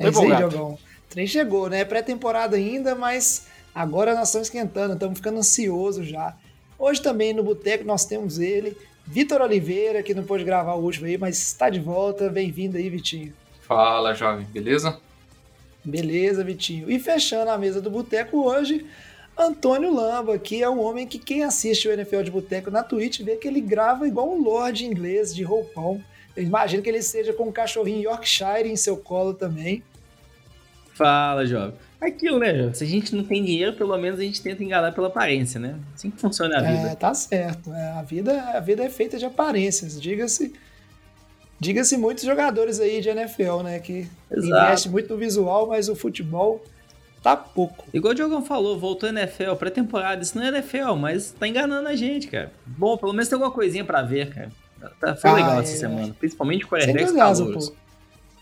[0.00, 0.78] É isso aí, Diogão.
[1.10, 1.84] Trem chegou, né?
[1.84, 6.34] Pré-temporada ainda, mas agora nós estamos esquentando, estamos ficando ansiosos já.
[6.78, 8.76] Hoje também no boteco nós temos ele,
[9.06, 12.30] Vitor Oliveira, que não pôde gravar o último aí, mas está de volta.
[12.30, 13.34] Bem-vindo aí, Vitinho.
[13.60, 14.98] Fala, jovem, beleza?
[15.84, 16.90] Beleza, Vitinho.
[16.90, 18.86] E fechando a mesa do boteco hoje,
[19.36, 23.20] Antônio Lamba, que é um homem que quem assiste o NFL de Boteco na Twitch
[23.20, 26.02] vê que ele grava igual um lord inglês de roupão.
[26.36, 29.82] Eu imagino que ele seja com um cachorrinho Yorkshire em seu colo também.
[30.94, 31.74] Fala, jovem.
[32.00, 35.08] Aquilo, né, Se a gente não tem dinheiro, pelo menos a gente tenta enganar pela
[35.08, 35.78] aparência, né?
[35.94, 36.88] Assim que funciona a vida.
[36.90, 37.72] É, tá certo.
[37.72, 40.00] É, a, vida, a vida é feita de aparências.
[40.00, 40.52] Diga-se
[41.60, 43.78] diga-se muitos jogadores aí de NFL, né?
[43.78, 44.64] Que Exato.
[44.64, 46.64] investe muito no visual, mas o futebol
[47.22, 47.84] tá pouco.
[47.92, 51.94] Igual o Diogão falou, voltou NFL, pré-temporada, isso não é NFL, mas tá enganando a
[51.94, 52.50] gente, cara.
[52.66, 54.50] Bom, pelo menos tem alguma coisinha pra ver, cara.
[55.00, 57.72] Tá, foi ah, legal é, essa semana, principalmente com o quarterbacks calouros.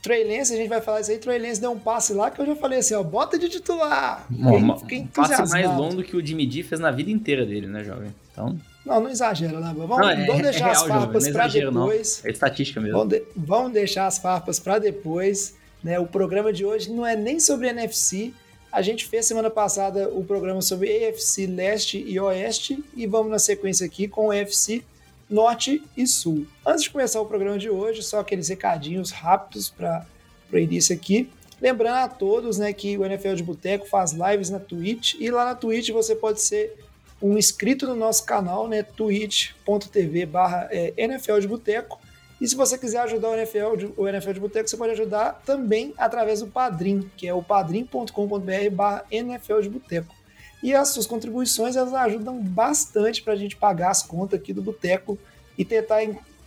[0.03, 2.41] Trey Lance, a gente vai falar isso aí, Trey Lance deu um passe lá que
[2.41, 4.27] eu já falei assim, ó, bota de titular.
[4.31, 8.14] Um passe mais longo que o Jimmy D fez na vida inteira dele, né, jovem?
[8.33, 8.56] Então...
[8.86, 9.75] Não, não exagera, né?
[9.77, 12.20] Vamos, não, é, vamos deixar é real, as farpas para depois.
[12.22, 12.28] Não.
[12.28, 12.97] É estatística mesmo.
[12.97, 15.56] Vamos, de, vamos deixar as farpas para depois.
[15.83, 15.98] Né?
[15.98, 18.33] O programa de hoje não é nem sobre NFC,
[18.70, 23.39] a gente fez semana passada o programa sobre AFC Leste e Oeste e vamos na
[23.39, 24.83] sequência aqui com o AFC
[25.29, 26.47] Norte e Sul.
[26.67, 30.07] Antes de começar o programa de hoje, só aqueles recadinhos rápidos para
[30.53, 31.31] o início aqui.
[31.61, 35.45] Lembrando a todos né, que o NFL de Boteco faz lives na Twitch e lá
[35.45, 36.77] na Twitch você pode ser
[37.21, 42.00] um inscrito no nosso canal, né, twitch.tv barra é, NFL de Boteco
[42.41, 45.93] e se você quiser ajudar o NFL, o NFL de Boteco, você pode ajudar também
[45.99, 50.15] através do Padrim, que é o padrim.com.br barra NFL de Boteco.
[50.62, 54.62] E as suas contribuições elas ajudam bastante para a gente pagar as contas aqui do
[54.62, 55.19] Boteco
[55.56, 56.00] e tentar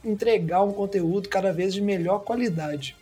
[0.04, 2.96] entregar um conteúdo cada vez de melhor qualidade.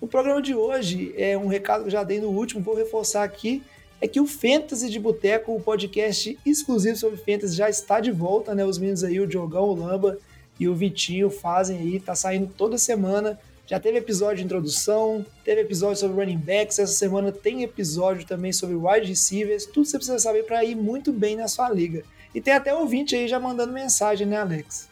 [0.00, 3.24] O programa de hoje é um recado que eu já dei no último, vou reforçar
[3.24, 3.62] aqui,
[4.00, 8.54] é que o Fantasy de Boteco, o podcast exclusivo sobre Fantasy, já está de volta,
[8.54, 8.64] né?
[8.64, 10.18] Os meninos aí, o Diogão, o Lamba,
[10.58, 13.38] e o Vitinho fazem aí, tá saindo toda semana.
[13.66, 18.52] Já teve episódio de introdução, teve episódio sobre running backs, essa semana tem episódio também
[18.52, 22.04] sobre wide receivers, tudo você precisa saber para ir muito bem na sua liga.
[22.32, 24.88] E tem até ouvinte aí já mandando mensagem, né, Alex?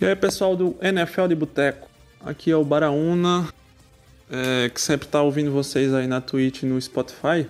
[0.00, 1.88] E aí, pessoal do NFL de Boteco.
[2.24, 3.52] Aqui é o Baraúna,
[4.30, 7.48] é, que sempre tá ouvindo vocês aí na Twitch e no Spotify.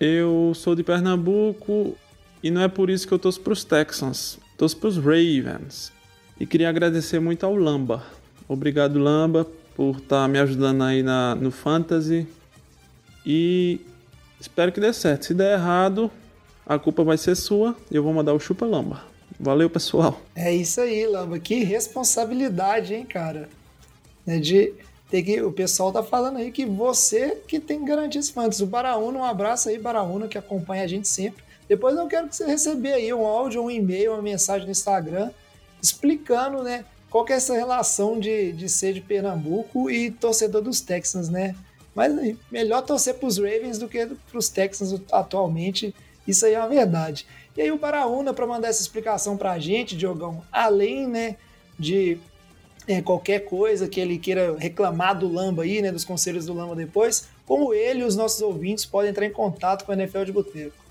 [0.00, 1.96] Eu sou de Pernambuco
[2.42, 4.38] e não é por isso que eu torço pros Texans.
[4.56, 5.92] Torço para os Ravens.
[6.40, 8.17] E queria agradecer muito ao Lamba.
[8.48, 12.26] Obrigado, Lamba, por estar tá me ajudando aí na, no Fantasy.
[13.24, 13.80] E
[14.40, 15.26] espero que dê certo.
[15.26, 16.10] Se der errado,
[16.66, 19.02] a culpa vai ser sua e eu vou mandar o chupa Lamba.
[19.38, 20.20] Valeu, pessoal.
[20.34, 21.38] É isso aí, Lamba.
[21.38, 23.48] Que responsabilidade, hein, cara?
[24.26, 24.72] É de
[25.10, 27.84] ter que, o pessoal tá falando aí que você que tem
[28.16, 28.62] esse fantasy.
[28.62, 31.44] O Baraúna, um abraço aí, Baraúna, que acompanha a gente sempre.
[31.68, 35.30] Depois eu quero que você receber aí um áudio, um e-mail, uma mensagem no Instagram
[35.82, 40.80] explicando, né, qual que é essa relação de, de ser de Pernambuco e torcedor dos
[40.80, 41.54] Texans, né?
[41.94, 45.94] Mas melhor torcer para os Ravens do que para os Texans atualmente.
[46.26, 47.26] Isso aí é uma verdade.
[47.56, 51.36] E aí o Paraúna, para mandar essa explicação para a gente, Diogão, além né,
[51.78, 52.18] de
[52.86, 56.76] é, qualquer coisa que ele queira reclamar do Lamba aí, né, dos conselhos do Lamba
[56.76, 60.32] depois, como ele e os nossos ouvintes podem entrar em contato com a NFL de
[60.32, 60.88] Boteco.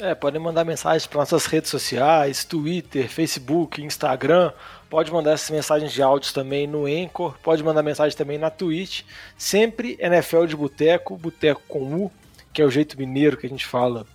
[0.00, 4.52] É, podem mandar mensagens para nossas redes sociais, Twitter, Facebook, Instagram.
[4.88, 7.36] Pode mandar essas mensagens de áudios também no Anchor.
[7.42, 9.02] Pode mandar mensagem também na Twitch.
[9.36, 12.10] Sempre NFL de Boteco, Boteco com U,
[12.52, 14.06] que é o jeito mineiro que a gente fala,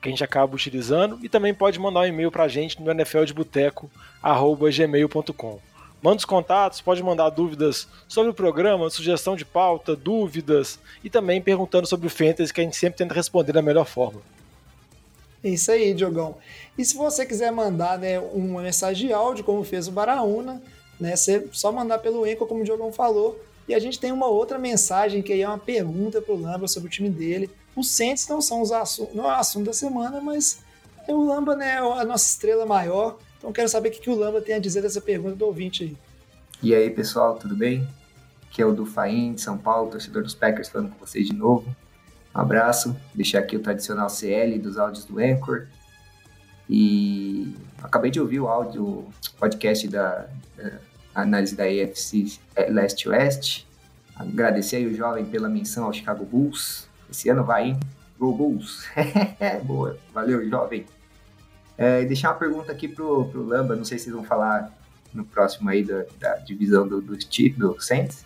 [0.00, 1.18] que a gente acaba utilizando.
[1.22, 5.60] E também pode mandar um e-mail para a gente no nfldeboteco.gmail.com.
[6.02, 11.42] Manda os contatos, pode mandar dúvidas sobre o programa, sugestão de pauta, dúvidas e também
[11.42, 14.22] perguntando sobre o Fantasy, que a gente sempre tenta responder da melhor forma.
[15.42, 16.36] É isso aí, Diogão.
[16.76, 20.62] E se você quiser mandar né, uma mensagem de áudio, como fez o Baraúna,
[20.98, 23.40] né, você só mandar pelo Enco, como o Diogão falou.
[23.68, 26.66] E a gente tem uma outra mensagem que aí é uma pergunta para o Lamba
[26.66, 27.50] sobre o time dele.
[27.74, 28.70] Os Saints não são os
[29.14, 30.60] não é o assunto da semana, mas
[31.06, 33.18] é o Lamba né, é a nossa estrela maior.
[33.38, 35.84] Então quero saber o que, que o Lamba tem a dizer dessa pergunta do ouvinte
[35.84, 35.96] aí.
[36.62, 37.88] E aí, pessoal, tudo bem?
[38.50, 41.32] que é o do Faim, de São Paulo, torcedor dos Packers, falando com vocês de
[41.32, 41.74] novo.
[42.32, 45.66] Abraço, deixar aqui o tradicional CL dos áudios do Anchor.
[46.68, 49.04] E acabei de ouvir o áudio,
[49.38, 50.72] podcast da, da
[51.14, 53.66] análise da AFC é, Leste-Oeste.
[54.14, 56.88] Agradecer aí o jovem pela menção ao Chicago Bulls.
[57.10, 57.80] Esse ano vai, hein?
[58.18, 58.86] Go Bulls!
[59.64, 60.86] Boa, valeu, jovem.
[61.76, 64.72] É, deixar uma pergunta aqui pro, pro Lamba, não sei se vocês vão falar
[65.12, 68.24] no próximo aí da, da divisão do, do, do Saints,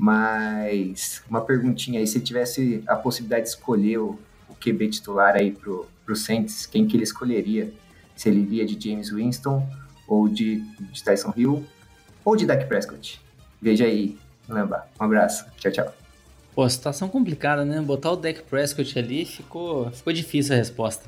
[0.00, 4.18] mas uma perguntinha aí, se tivesse a possibilidade de escolher o,
[4.58, 7.70] QB titular aí pro, pro Saints, quem que ele escolheria?
[8.16, 9.66] Se ele iria de James Winston
[10.08, 11.66] ou de, de Tyson Hill
[12.24, 13.20] ou de Dak Prescott?
[13.60, 14.16] Veja aí,
[14.48, 14.86] Lamba.
[14.98, 15.44] Um abraço.
[15.58, 15.94] Tchau, tchau.
[16.54, 17.78] Pô, situação complicada, né?
[17.80, 21.04] Botar o Dak Prescott ali ficou, ficou difícil a resposta.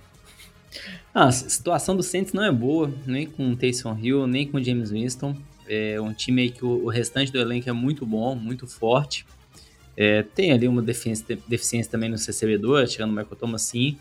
[1.15, 4.59] Ah, a situação do Saints não é boa, nem com o Taysom Hill, nem com
[4.59, 5.37] o James Winston.
[5.73, 9.25] É um time que o, o restante do elenco é muito bom, muito forte.
[9.97, 13.99] É, tem ali uma deficiência, deficiência também no recebedor, tirando o Michael Thomas sim,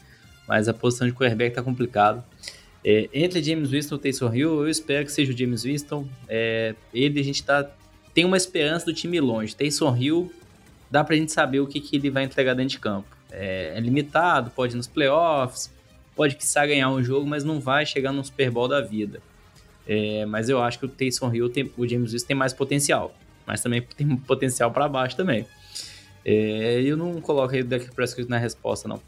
[0.47, 2.23] mas a posição de quarterback tá complicado.
[2.83, 6.07] É, entre James Winston e Taysom Hill, eu espero que seja o James Winston.
[6.27, 7.69] É, ele, a gente tá,
[8.13, 9.55] tem uma esperança do time longe.
[9.55, 10.33] Taysom Hill,
[10.89, 13.07] dá pra gente saber o que, que ele vai entregar dentro de campo.
[13.31, 15.71] É, é limitado, pode ir nos playoffs,
[16.15, 19.21] pode quiçá ganhar um jogo, mas não vai chegar no Super Bowl da vida.
[19.93, 23.13] É, mas eu acho que o Taysom Hill, tem, o James Winston tem mais potencial,
[23.45, 25.45] mas também tem potencial para baixo também.
[26.23, 29.01] É, eu não coloquei o Dak Prescott na resposta, não.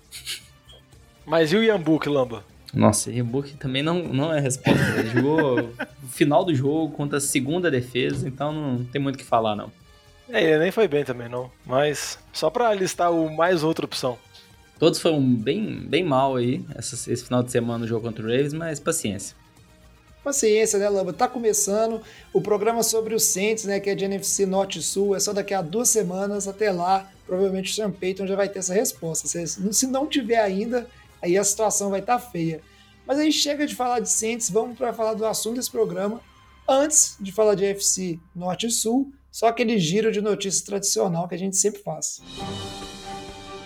[1.25, 2.43] Mas e o Book, Lamba?
[2.73, 4.83] Nossa, Book também não, não é resposta.
[4.97, 5.73] Ele jogou o
[6.11, 9.71] final do jogo contra a segunda defesa, então não tem muito o que falar, não.
[10.27, 11.49] É, ele nem foi bem também, não.
[11.65, 14.17] Mas só para listar o mais outra opção.
[14.77, 18.27] Todos foram bem, bem mal aí essa, esse final de semana no jogo contra o
[18.27, 19.42] Ravens, mas paciência.
[20.23, 21.11] Paciência, né, Lamba?
[21.11, 25.15] Tá começando o programa sobre os Saints, né, que é de NFC Norte e Sul,
[25.15, 28.59] é só daqui a duas semanas, até lá, provavelmente o Sean Payton já vai ter
[28.59, 29.27] essa resposta.
[29.27, 30.87] Se não tiver ainda,
[31.21, 32.61] aí a situação vai estar tá feia.
[33.05, 36.21] Mas aí chega de falar de Saints, vamos para falar do assunto desse programa.
[36.67, 41.35] Antes de falar de NFC Norte e Sul, só aquele giro de notícias tradicional que
[41.35, 42.21] a gente sempre faz.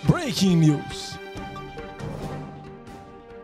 [0.02, 1.18] Breaking News.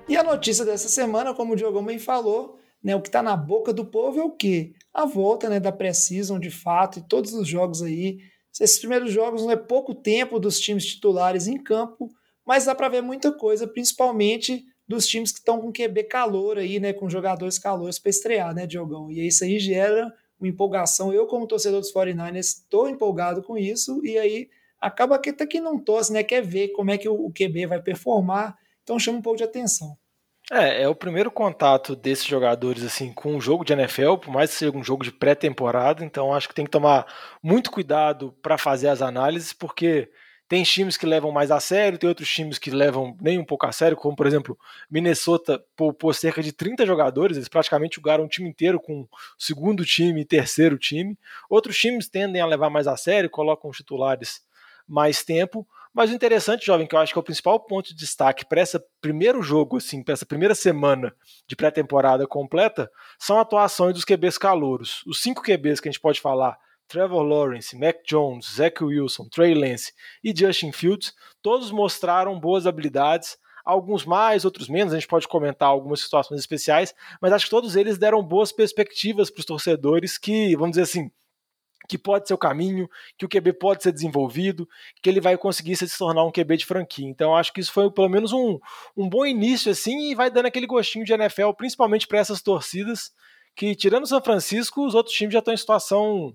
[0.09, 3.35] E a notícia dessa semana, como o Diogão bem falou, né, o que está na
[3.35, 4.75] boca do povo é o quê?
[4.93, 8.19] A volta né, da Precision, de fato, e todos os jogos aí.
[8.61, 12.11] Esses primeiros jogos não é pouco tempo dos times titulares em campo,
[12.47, 16.79] mas dá para ver muita coisa, principalmente dos times que estão com QB calor aí,
[16.79, 19.11] né, com jogadores calores para estrear, né, Diogão?
[19.11, 21.11] E isso aí gera uma empolgação.
[21.11, 24.49] Eu, como torcedor dos 49ers, estou empolgado com isso, e aí
[24.79, 27.83] acaba que até quem não torce, né, quer ver como é que o QB vai
[27.83, 29.97] performar, então chama um pouco de atenção.
[30.53, 34.51] É, é o primeiro contato desses jogadores assim com um jogo de NFL, por mais
[34.51, 37.07] que seja um jogo de pré-temporada, então acho que tem que tomar
[37.43, 40.11] muito cuidado para fazer as análises, porque
[40.47, 43.65] tem times que levam mais a sério, tem outros times que levam nem um pouco
[43.65, 44.59] a sério, como por exemplo,
[44.91, 49.09] Minnesota poupou cerca de 30 jogadores, eles praticamente jogaram um time inteiro com o
[49.39, 51.19] segundo time e terceiro time.
[51.49, 54.43] Outros times tendem a levar mais a sério, colocam os titulares
[54.87, 55.67] mais tempo.
[55.95, 58.61] Mas o interessante, jovem, que eu acho que é o principal ponto de destaque para
[58.61, 61.15] esse primeiro jogo, assim, para essa primeira semana
[61.47, 65.05] de pré-temporada completa, são atuações dos QBs calouros.
[65.07, 66.59] Os cinco QBs que a gente pode falar,
[66.89, 73.39] Trevor Lawrence, Mac Jones, Zach Wilson, Trey Lance e Justin Fields, todos mostraram boas habilidades,
[73.65, 77.77] alguns mais, outros menos, a gente pode comentar algumas situações especiais, mas acho que todos
[77.77, 81.11] eles deram boas perspectivas para os torcedores que, vamos dizer assim,
[81.89, 82.89] que pode ser o caminho,
[83.19, 84.69] que o QB pode ser desenvolvido,
[85.03, 87.07] que ele vai conseguir se tornar um QB de franquia.
[87.07, 88.59] Então acho que isso foi pelo menos um,
[88.97, 93.13] um bom início assim e vai dando aquele gostinho de NFL, principalmente para essas torcidas
[93.55, 96.35] que tirando São Francisco, os outros times já estão em situação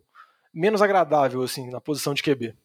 [0.54, 2.56] menos agradável assim na posição de QB.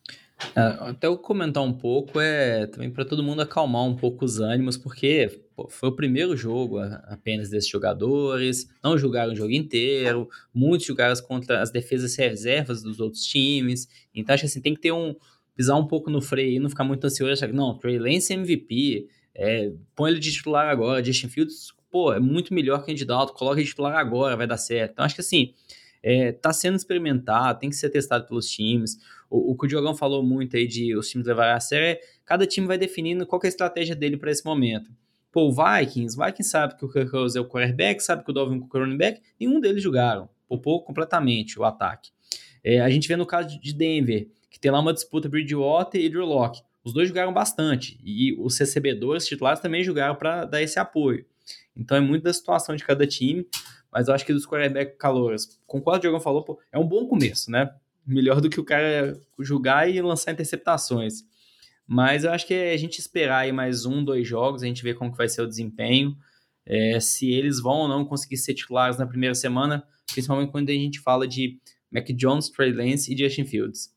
[0.57, 4.41] É, até eu comentar um pouco é também para todo mundo acalmar um pouco os
[4.41, 10.29] ânimos, porque pô, foi o primeiro jogo apenas desses jogadores, não jogaram o jogo inteiro,
[10.53, 14.81] muitos jogaram contra as defesas reservas dos outros times, então acho que assim, tem que
[14.81, 15.15] ter um
[15.57, 18.33] pisar um pouco no freio e não ficar muito ansioso, achar que não, Trey Lance
[18.33, 22.85] é MVP, é, põe ele de titular agora, Justin Fields, pô, é muito melhor que
[22.85, 24.93] o candidato, coloca ele de titular agora, vai dar certo.
[24.93, 25.55] Então acho que assim,
[26.07, 28.99] é, tá sendo experimentado, tem que ser testado pelos times.
[29.31, 32.01] O, o que o Diogão falou muito aí de os times levarem a sério é
[32.27, 34.91] cada time vai definindo qual é a estratégia dele para esse momento.
[35.33, 38.31] Pô, o Vikings, o Vikings sabe que o Kirk Cousins é o quarterback, sabe que
[38.31, 40.29] o Cook é o running back, nenhum deles jogaram.
[40.47, 42.11] Poupou completamente o ataque.
[42.63, 46.09] É, a gente vê no caso de Denver, que tem lá uma disputa Bridgewater e
[46.11, 46.61] Drew Locke.
[46.85, 51.25] Os dois jogaram bastante e os recebedores titulares também jogaram para dar esse apoio.
[51.75, 53.47] Então é muito da situação de cada time
[53.95, 57.07] mas eu acho que dos quarterback calouros, concordo o Diogão falou, pô, é um bom
[57.07, 57.71] começo, né?
[58.07, 61.25] melhor do que o cara julgar e lançar interceptações.
[61.87, 64.83] Mas eu acho que é a gente esperar aí mais um, dois jogos, a gente
[64.83, 66.17] ver como que vai ser o desempenho,
[66.67, 70.73] é, se eles vão ou não conseguir ser titulares na primeira semana, principalmente quando a
[70.73, 71.59] gente fala de
[71.91, 73.93] Mac Jones, Trey Lance e Justin Fields.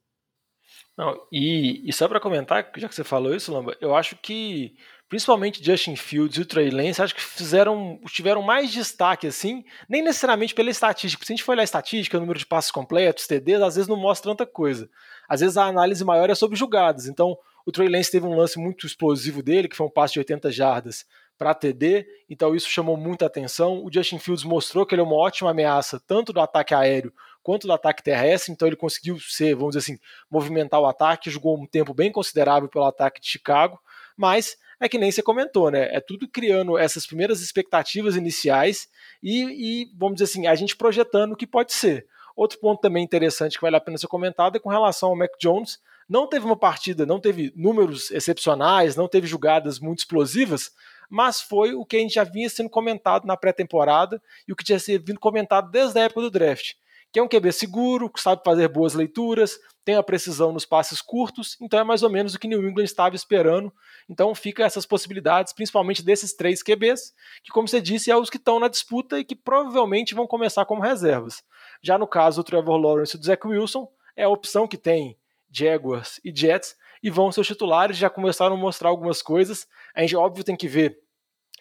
[0.98, 4.76] Não, e, e só para comentar, já que você falou isso, Lamba, eu acho que
[5.10, 10.02] principalmente Justin Fields e o Trey Lance, acho que fizeram, tiveram mais destaque assim, nem
[10.02, 11.26] necessariamente pela estatística.
[11.26, 13.88] Se a gente for olhar a estatística, o número de passos completos, TDs, às vezes
[13.88, 14.90] não mostra tanta coisa.
[15.28, 17.08] Às vezes a análise maior é sobre jogadas.
[17.08, 20.20] Então, o Trey Lance teve um lance muito explosivo dele, que foi um passe de
[20.20, 21.06] 80 jardas
[21.38, 23.84] para TD, então isso chamou muita atenção.
[23.86, 27.68] O Justin Fields mostrou que ele é uma ótima ameaça, tanto do ataque aéreo quanto
[27.68, 30.00] do ataque terrestre, então ele conseguiu ser, vamos dizer assim,
[30.30, 33.80] movimentar o ataque, jogou um tempo bem considerável pelo ataque de Chicago,
[34.18, 35.94] mas é que nem você comentou, né?
[35.96, 38.88] É tudo criando essas primeiras expectativas iniciais
[39.22, 42.06] e, e, vamos dizer assim, a gente projetando o que pode ser.
[42.36, 45.32] Outro ponto também interessante que vale a pena ser comentado é com relação ao Mac
[45.40, 45.80] Jones.
[46.08, 50.72] Não teve uma partida, não teve números excepcionais, não teve jogadas muito explosivas,
[51.10, 54.64] mas foi o que a gente já vinha sendo comentado na pré-temporada e o que
[54.64, 56.76] tinha sido comentado desde a época do draft
[57.18, 61.02] que é um QB seguro, que sabe fazer boas leituras, tem a precisão nos passes
[61.02, 63.74] curtos, então é mais ou menos o que New England estava esperando.
[64.08, 68.38] Então fica essas possibilidades, principalmente desses três QBs, que como você disse, é os que
[68.38, 71.44] estão na disputa e que provavelmente vão começar como reservas.
[71.82, 75.18] Já no caso do Trevor Lawrence e do Zach Wilson, é a opção que tem
[75.52, 79.66] Jaguars e Jets e vão ser titulares, já começaram a mostrar algumas coisas.
[79.96, 81.00] A gente óbvio tem que ver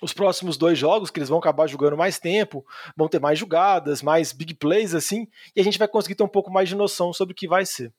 [0.01, 2.65] os próximos dois jogos, que eles vão acabar jogando mais tempo,
[2.97, 6.29] vão ter mais jogadas, mais big plays, assim, e a gente vai conseguir ter um
[6.29, 7.93] pouco mais de noção sobre o que vai ser.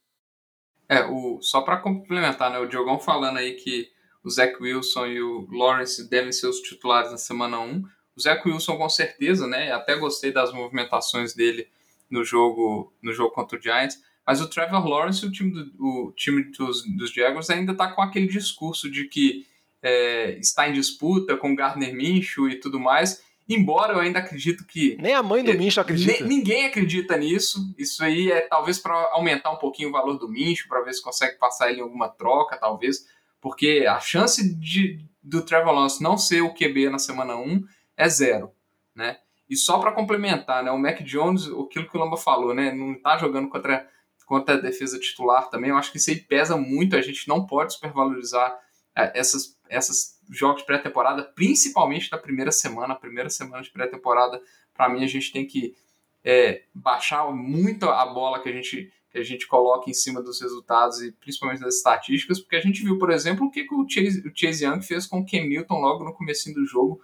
[0.89, 3.89] É, o, só para complementar, né, o Diogão falando aí que
[4.23, 7.83] o Zach Wilson e o Lawrence devem ser os titulares na semana 1.
[8.15, 11.67] O Zach Wilson com certeza, né, até gostei das movimentações dele
[12.09, 16.11] no jogo no jogo contra o Giants, mas o Trevor Lawrence, o time, do, o
[16.13, 19.45] time dos, dos Jaguars ainda está com aquele discurso de que
[19.81, 23.23] é, está em disputa com Gardner Minshew e tudo mais.
[23.49, 24.97] Embora eu ainda acredito que.
[24.99, 26.25] Nem a mãe do é, Minshew acredita.
[26.25, 27.73] ninguém acredita nisso.
[27.77, 31.01] Isso aí é talvez para aumentar um pouquinho o valor do Minshew, para ver se
[31.01, 33.05] consegue passar ele em alguma troca, talvez.
[33.39, 37.63] Porque a chance de, do Trevor Lawrence não ser o QB na semana 1
[37.95, 38.51] é zero.
[38.93, 39.17] Né?
[39.49, 42.93] E só para complementar, né, o Mac Jones, aquilo que o Lamba falou, né, não
[42.93, 43.87] está jogando contra,
[44.25, 45.69] contra a defesa titular também.
[45.69, 46.97] Eu acho que isso aí pesa muito.
[46.97, 48.57] A gente não pode supervalorizar
[48.95, 54.41] é, essas essas jogos de pré-temporada, principalmente da primeira semana, a primeira semana de pré-temporada,
[54.73, 55.75] para mim a gente tem que
[56.23, 60.41] é, baixar muito a bola que a gente que a gente coloca em cima dos
[60.41, 63.87] resultados e principalmente das estatísticas, porque a gente viu, por exemplo, o que, que o,
[63.87, 67.01] Chase, o Chase Young fez com o Ken Newton logo no começo do jogo,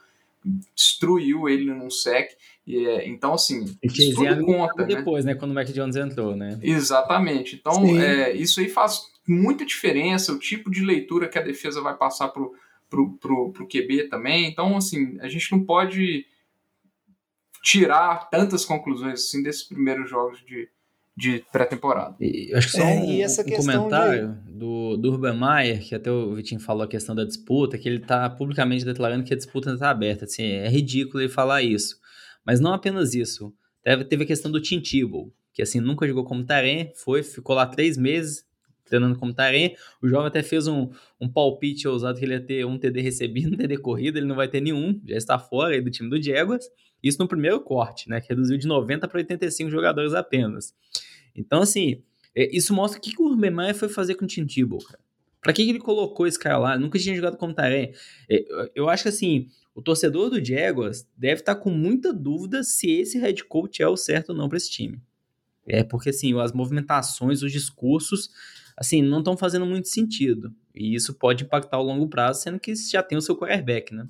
[0.75, 2.31] destruiu ele num sec.
[2.67, 4.95] E, é, então, assim, o Chase Young conta, né?
[4.95, 5.33] depois, né?
[5.33, 6.59] Quando o Mac Jones entrou, né?
[6.61, 7.55] Exatamente.
[7.55, 11.95] Então, é, isso aí faz muita diferença, o tipo de leitura que a defesa vai
[11.95, 12.53] passar pro,
[12.89, 14.47] pro, pro, pro QB também.
[14.47, 16.25] Então, assim, a gente não pode
[17.63, 20.67] tirar tantas conclusões assim desses primeiros jogos de,
[21.15, 22.17] de pré-temporada.
[22.53, 24.51] Acho que só é, um, um comentário de...
[24.51, 28.01] do, do Urban Meyer, que até o Vitinho falou a questão da disputa, que ele
[28.01, 30.25] está publicamente declarando que a disputa está aberta.
[30.25, 31.97] Assim, é ridículo ele falar isso.
[32.45, 33.53] Mas não apenas isso.
[33.81, 37.55] Teve, teve a questão do Tim Tebow, que assim, nunca jogou como Tarém, foi, ficou
[37.55, 38.45] lá três meses,
[38.93, 39.75] treinando como Tarém.
[40.01, 43.49] O jovem até fez um, um palpite ousado que ele ia ter um TD recebido,
[43.55, 46.65] um TD corrido, ele não vai ter nenhum, já está fora do time do Jaguars.
[47.01, 48.21] Isso no primeiro corte, né?
[48.21, 50.73] Que reduziu de 90 para 85 jogadores apenas.
[51.35, 52.01] Então, assim,
[52.35, 54.79] é, isso mostra o que, que o Urban Meyer foi fazer com o Tim Tebow,
[54.79, 54.99] cara.
[55.41, 56.77] Pra que, que ele colocou esse cara lá?
[56.77, 57.93] Nunca tinha jogado como Tarém.
[58.29, 62.63] É, eu acho que, assim, o torcedor do Jaguars deve estar tá com muita dúvida
[62.63, 65.01] se esse head coach é o certo ou não para esse time.
[65.67, 68.29] É porque, assim, as movimentações, os discursos
[68.77, 70.53] assim, não estão fazendo muito sentido.
[70.73, 74.07] E isso pode impactar ao longo prazo, sendo que já tem o seu quarterback, né?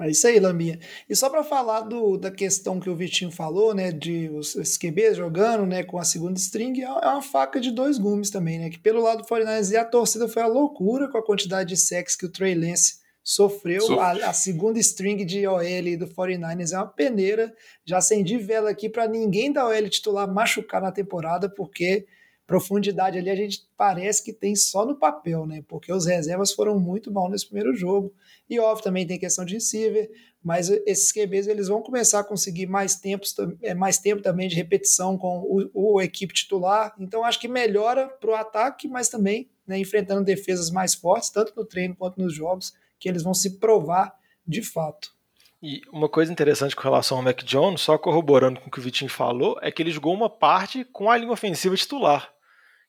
[0.00, 0.78] É isso aí, Lambinha.
[1.08, 4.78] E só para falar do, da questão que o Vitinho falou, né, de os, os
[4.78, 8.60] QBs jogando, né, com a segunda string, é, é uma faca de dois gumes também,
[8.60, 11.76] né, que pelo lado do 49 a torcida foi a loucura com a quantidade de
[11.76, 14.00] sexo que o Trey Lance sofreu.
[14.00, 17.52] A, a, segunda string de OL do 49ers é uma peneira.
[17.84, 22.06] Já acendi vela aqui para ninguém da OL titular machucar na temporada, porque
[22.48, 25.62] profundidade ali a gente parece que tem só no papel, né?
[25.68, 28.10] Porque os reservas foram muito bons nesse primeiro jogo.
[28.48, 30.10] E óbvio, também tem questão de receiver,
[30.42, 34.56] mas esses QBs eles vão começar a conseguir mais, tempos, é, mais tempo também de
[34.56, 35.40] repetição com
[35.74, 36.94] o, o equipe titular.
[36.98, 41.52] Então acho que melhora para o ataque, mas também né, enfrentando defesas mais fortes, tanto
[41.54, 45.14] no treino quanto nos jogos, que eles vão se provar de fato.
[45.62, 48.82] E uma coisa interessante com relação ao Mac Jones, só corroborando com o que o
[48.82, 52.32] Vitinho falou, é que ele jogou uma parte com a linha ofensiva titular.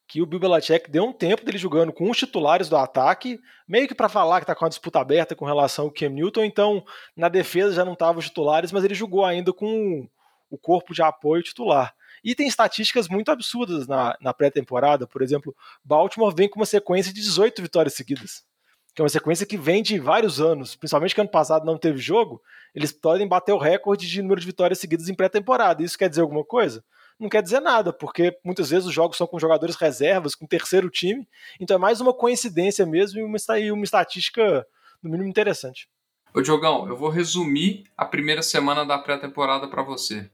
[0.10, 3.88] Que o Bill Belichick deu um tempo dele jogando com os titulares do ataque, meio
[3.88, 6.84] que para falar que está com a disputa aberta com relação ao Cam Newton, então
[7.16, 10.10] na defesa já não estavam os titulares, mas ele jogou ainda com
[10.50, 11.94] o corpo de apoio titular.
[12.24, 17.14] E tem estatísticas muito absurdas na, na pré-temporada, por exemplo, Baltimore vem com uma sequência
[17.14, 18.44] de 18 vitórias seguidas
[19.00, 22.00] que é uma sequência que vem de vários anos, principalmente que ano passado não teve
[22.00, 22.42] jogo,
[22.76, 25.82] eles podem bater o recorde de número de vitórias seguidas em pré-temporada.
[25.82, 26.84] Isso quer dizer alguma coisa?
[27.20, 30.90] Não quer dizer nada, porque muitas vezes os jogos são com jogadores reservas, com terceiro
[30.90, 31.28] time,
[31.60, 33.38] então é mais uma coincidência mesmo e uma,
[33.74, 34.66] uma estatística,
[35.04, 35.90] no mínimo, interessante.
[36.34, 40.30] Ô Diogão, eu vou resumir a primeira semana da pré-temporada para você.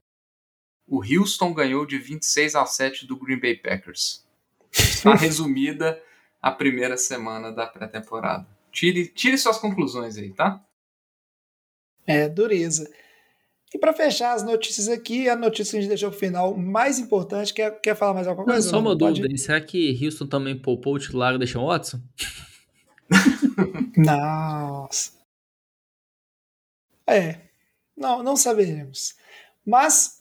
[0.86, 4.24] O Houston ganhou de 26 a 7 do Green Bay Packers.
[4.70, 6.00] Está resumida
[6.40, 8.46] a primeira semana da pré-temporada.
[8.70, 10.62] Tire, tire suas conclusões aí, tá?
[12.06, 12.88] É, dureza.
[13.74, 16.98] E para fechar as notícias aqui, a notícia que a gente deixou pro final, mais
[16.98, 18.64] importante, quer, quer falar mais alguma coisa?
[18.64, 19.20] Não, só uma Pode...
[19.20, 22.00] dúvida, será que Houston também poupou o titular e deixou o Watson?
[23.96, 25.12] Nossa.
[27.08, 27.40] É,
[27.96, 29.14] não, não saberemos.
[29.64, 30.20] Mas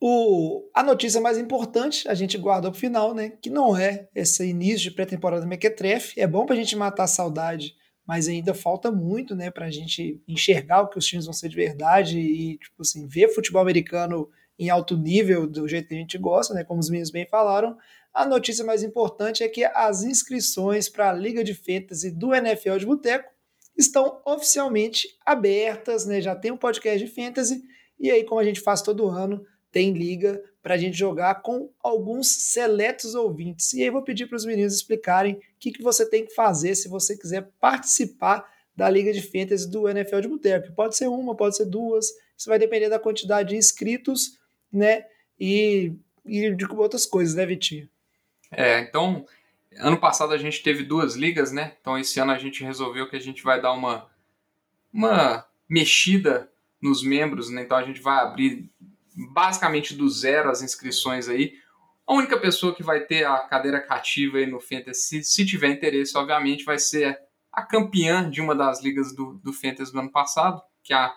[0.00, 3.30] o, a notícia mais importante a gente guarda para o final, né?
[3.40, 6.20] Que não é esse início de pré-temporada Mequetrefe.
[6.20, 7.76] É bom para a gente matar a saudade,
[8.12, 9.50] mas ainda falta muito, né?
[9.50, 13.06] Para a gente enxergar o que os times vão ser de verdade e, tipo assim,
[13.06, 14.28] ver futebol americano
[14.58, 16.62] em alto nível do jeito que a gente gosta, né?
[16.62, 17.74] Como os meninos bem falaram.
[18.12, 22.76] A notícia mais importante é que as inscrições para a Liga de Fantasy do NFL
[22.76, 23.30] de Boteco
[23.74, 26.20] estão oficialmente abertas, né?
[26.20, 27.62] Já tem um podcast de fantasy
[27.98, 31.70] e aí, como a gente faz todo ano, tem liga para a gente jogar com
[31.82, 33.72] alguns seletos ouvintes.
[33.72, 36.74] E aí vou pedir para os meninos explicarem o que, que você tem que fazer
[36.76, 40.72] se você quiser participar da Liga de Fantasy do NFL de Boteco.
[40.72, 44.38] Pode ser uma, pode ser duas, isso vai depender da quantidade de inscritos,
[44.72, 45.04] né?
[45.38, 45.92] E,
[46.24, 47.88] e de outras coisas, né, Vitinho?
[48.50, 49.26] É, então,
[49.78, 51.76] ano passado a gente teve duas ligas, né?
[51.80, 54.08] Então esse ano a gente resolveu que a gente vai dar uma,
[54.92, 57.62] uma mexida nos membros, né?
[57.62, 58.70] Então a gente vai abrir
[59.32, 61.54] basicamente do zero as inscrições aí.
[62.06, 66.16] A única pessoa que vai ter a cadeira cativa aí no Fantasy, se tiver interesse,
[66.16, 67.18] obviamente, vai ser
[67.52, 71.14] a campeã de uma das ligas do, do Fantasy do ano passado, que é a,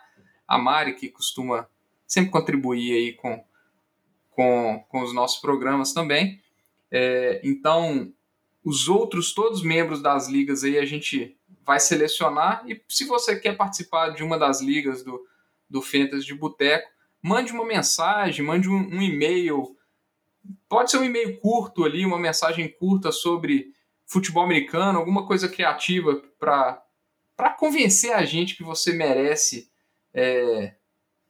[0.48, 1.68] a Mari, que costuma
[2.06, 3.44] sempre contribuir aí com,
[4.30, 6.42] com, com os nossos programas também.
[6.92, 8.14] É, então,
[8.64, 12.64] os outros, todos membros das ligas aí, a gente vai selecionar.
[12.68, 15.26] E se você quer participar de uma das ligas do,
[15.70, 16.90] do Fantasy de Boteco,
[17.26, 19.76] mande uma mensagem, mande um, um e-mail.
[20.70, 23.74] Pode ser um e-mail curto ali, uma mensagem curta sobre
[24.06, 29.72] futebol americano, alguma coisa criativa para convencer a gente que você merece
[30.14, 30.76] é,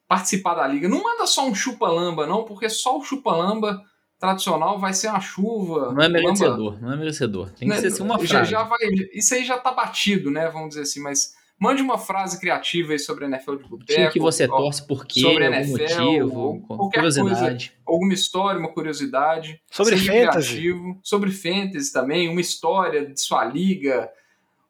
[0.05, 0.89] participar da liga.
[0.89, 3.81] Não manda só um chupa-lamba, não, porque só o chupa-lamba
[4.19, 5.93] tradicional vai ser uma chuva.
[5.93, 7.49] Não é merecedor, lamba, não é merecedor.
[7.51, 8.27] Tem que né, ser assim uma frase.
[8.27, 8.79] Já, já vai,
[9.13, 10.49] isso aí já tá batido, né?
[10.49, 14.09] Vamos dizer assim, mas Mande uma frase criativa aí sobre a NFL de Boteco.
[14.09, 17.69] O que você torce, por quê, sobre algum NFL, motivo, qualquer curiosidade.
[17.69, 19.61] Coisa, alguma história, uma curiosidade.
[19.71, 20.11] Sobre fantasy.
[20.11, 24.11] Criativo, sobre fantasy também, uma história de sua liga,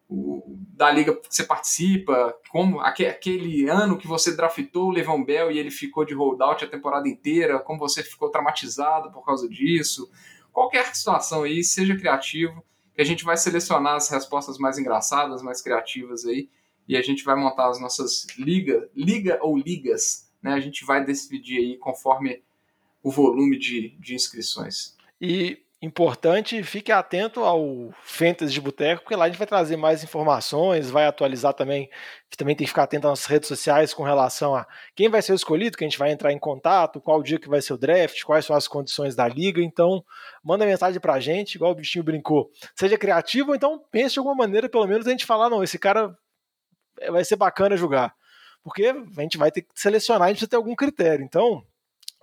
[0.07, 0.43] o,
[0.75, 5.57] da liga que você participa, como aquele ano que você draftou o Levon Bell e
[5.57, 10.07] ele ficou de holdout a temporada inteira, como você ficou traumatizado por causa disso.
[10.53, 15.63] Qualquer situação aí, seja criativo, que a gente vai selecionar as respostas mais engraçadas, mais
[15.63, 16.47] criativas aí
[16.87, 20.53] e a gente vai montar as nossas liga, liga ou ligas, né?
[20.53, 22.43] A gente vai decidir aí conforme
[23.01, 24.95] o volume de, de inscrições.
[25.19, 30.03] E importante, fique atento ao Fantasy de Boteco, porque lá a gente vai trazer mais
[30.03, 31.89] informações, vai atualizar também,
[32.35, 35.35] também tem que ficar atento às redes sociais com relação a quem vai ser o
[35.35, 38.23] escolhido, que a gente vai entrar em contato, qual dia que vai ser o draft,
[38.23, 40.03] quais são as condições da liga, então
[40.43, 44.67] manda mensagem pra gente, igual o bichinho brincou, seja criativo, então pense de alguma maneira,
[44.67, 46.17] pelo menos a gente falar, não, esse cara
[47.11, 48.13] vai ser bacana jogar.
[48.63, 51.23] Porque a gente vai ter que selecionar, a gente precisa ter algum critério.
[51.23, 51.63] Então,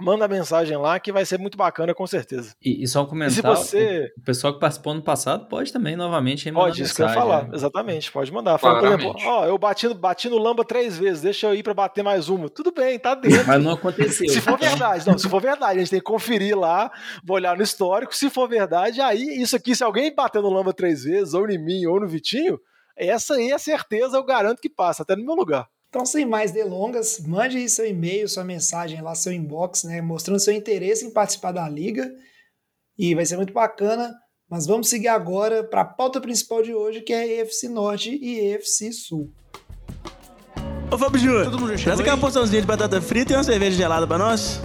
[0.02, 2.54] manda a mensagem lá que vai ser muito bacana, com certeza.
[2.60, 4.12] E, e só um comentário, você...
[4.18, 7.14] o pessoal que participou no passado pode também, novamente, mandar Pode, isso que eu ia
[7.14, 7.54] falar, é.
[7.54, 8.58] exatamente, pode mandar.
[8.58, 11.62] Fala, por exemplo, ó, eu bati no, bati no Lamba três vezes, deixa eu ir
[11.62, 12.48] para bater mais uma.
[12.48, 13.46] Tudo bem, tá dentro.
[13.46, 14.28] Mas não aconteceu.
[14.28, 16.90] se for verdade, não, se for verdade, a gente tem que conferir lá,
[17.24, 20.72] vou olhar no histórico, se for verdade, aí isso aqui, se alguém bater no Lamba
[20.72, 22.58] três vezes, ou em mim, ou no Vitinho,
[22.96, 25.68] essa aí é certeza, eu garanto que passa, até no meu lugar.
[25.88, 30.40] Então, sem mais delongas, mande aí seu e-mail, sua mensagem lá, seu inbox, né, mostrando
[30.40, 32.10] seu interesse em participar da liga.
[32.98, 34.14] E vai ser muito bacana.
[34.48, 38.38] Mas vamos seguir agora para a pauta principal de hoje, que é EFC Norte e
[38.38, 39.32] EFC Sul.
[40.90, 41.50] Ô, Fábio Júnior,
[41.82, 44.60] traz aqui uma porçãozinha de batata frita e uma cerveja gelada pra nós.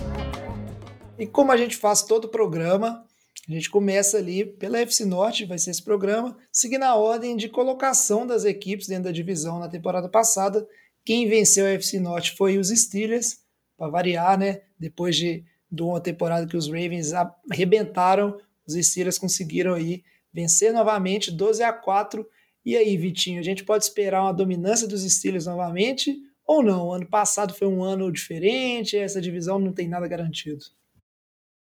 [1.18, 3.07] E como a gente faz todo o programa,
[3.47, 7.47] a gente começa ali pela FC Norte, vai ser esse programa, seguindo a ordem de
[7.47, 10.67] colocação das equipes dentro da divisão na temporada passada.
[11.05, 13.38] Quem venceu a FC Norte foi os Steelers,
[13.77, 14.62] para variar, né?
[14.77, 17.13] Depois de, de uma temporada que os Ravens
[17.49, 22.27] arrebentaram, os Steelers conseguiram aí vencer novamente 12 a 4.
[22.65, 26.91] E aí, Vitinho, a gente pode esperar uma dominância dos Steelers novamente ou não?
[26.91, 30.65] Ano passado foi um ano diferente, essa divisão não tem nada garantido.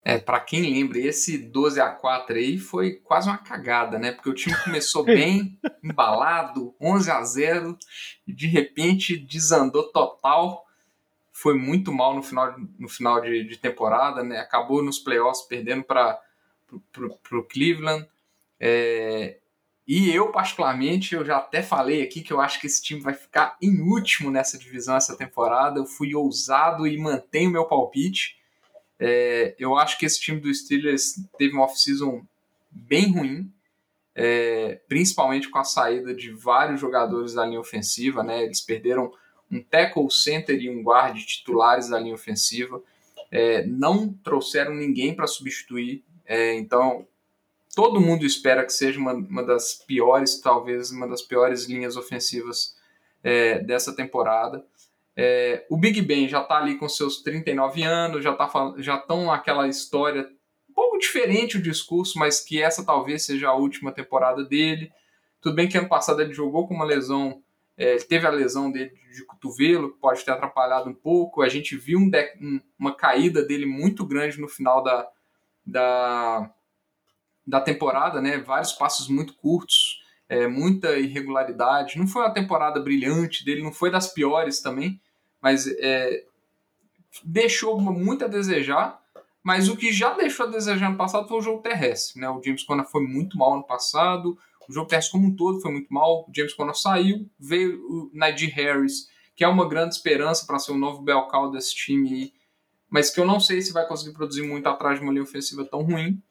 [0.04, 4.12] É, para quem lembra, esse 12 a 4 aí foi quase uma cagada, né?
[4.12, 7.78] Porque o time começou bem, embalado, 11 a 0
[8.26, 10.66] e de repente desandou total.
[11.32, 14.38] Foi muito mal no final, no final de, de temporada, né?
[14.38, 16.20] Acabou nos playoffs perdendo para
[17.32, 18.06] o Cleveland.
[18.60, 19.38] É,
[19.88, 23.14] e eu, particularmente, eu já até falei aqui que eu acho que esse time vai
[23.14, 25.78] ficar em último nessa divisão essa temporada.
[25.80, 28.36] Eu fui ousado e mantenho meu palpite.
[29.06, 32.24] É, eu acho que esse time do Steelers teve uma off-season
[32.70, 33.52] bem ruim,
[34.14, 38.22] é, principalmente com a saída de vários jogadores da linha ofensiva.
[38.22, 38.44] Né?
[38.44, 39.12] Eles perderam
[39.50, 42.82] um tackle center e um guard titulares da linha ofensiva.
[43.30, 46.02] É, não trouxeram ninguém para substituir.
[46.24, 47.06] É, então,
[47.76, 52.74] todo mundo espera que seja uma, uma, das piores, talvez uma das piores linhas ofensivas
[53.22, 54.64] é, dessa temporada.
[55.16, 59.26] É, o Big Ben já está ali com seus 39 anos, já tá, já estão
[59.26, 60.28] naquela história
[60.68, 64.92] um pouco diferente o discurso, mas que essa talvez seja a última temporada dele.
[65.40, 67.44] Tudo bem que ano passado ele jogou com uma lesão,
[67.76, 71.42] é, teve a lesão dele de cotovelo, que pode ter atrapalhado um pouco.
[71.42, 75.08] A gente viu um um, uma caída dele muito grande no final da,
[75.64, 76.50] da,
[77.46, 78.38] da temporada, né?
[78.38, 80.03] Vários passos muito curtos,
[80.34, 81.98] é, muita irregularidade.
[81.98, 85.00] Não foi uma temporada brilhante dele, não foi das piores também,
[85.40, 86.24] mas é,
[87.22, 89.00] deixou muito a desejar.
[89.42, 92.28] Mas o que já deixou a desejar no passado foi o jogo terrestre, né?
[92.30, 95.70] O James Conner foi muito mal no passado, o jogo terrestre como um todo foi
[95.70, 96.24] muito mal.
[96.26, 100.72] O James Conner saiu, veio o Najee Harris, que é uma grande esperança para ser
[100.72, 102.32] o novo Belcal desse time,
[102.88, 105.62] mas que eu não sei se vai conseguir produzir muito atrás de uma linha ofensiva
[105.62, 106.22] tão ruim.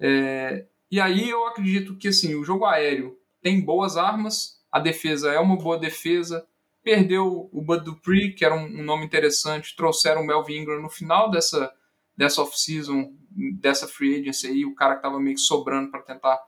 [0.00, 5.30] É, e aí eu acredito que assim, o jogo aéreo tem boas armas, a defesa
[5.30, 6.46] é uma boa defesa.
[6.82, 11.30] Perdeu o Bud Dupree, que era um, nome interessante, trouxeram o Melvin Ingram no final
[11.30, 11.70] dessa,
[12.16, 13.12] dessa off-season,
[13.60, 16.42] dessa free agency aí, o cara que estava meio que sobrando para tentar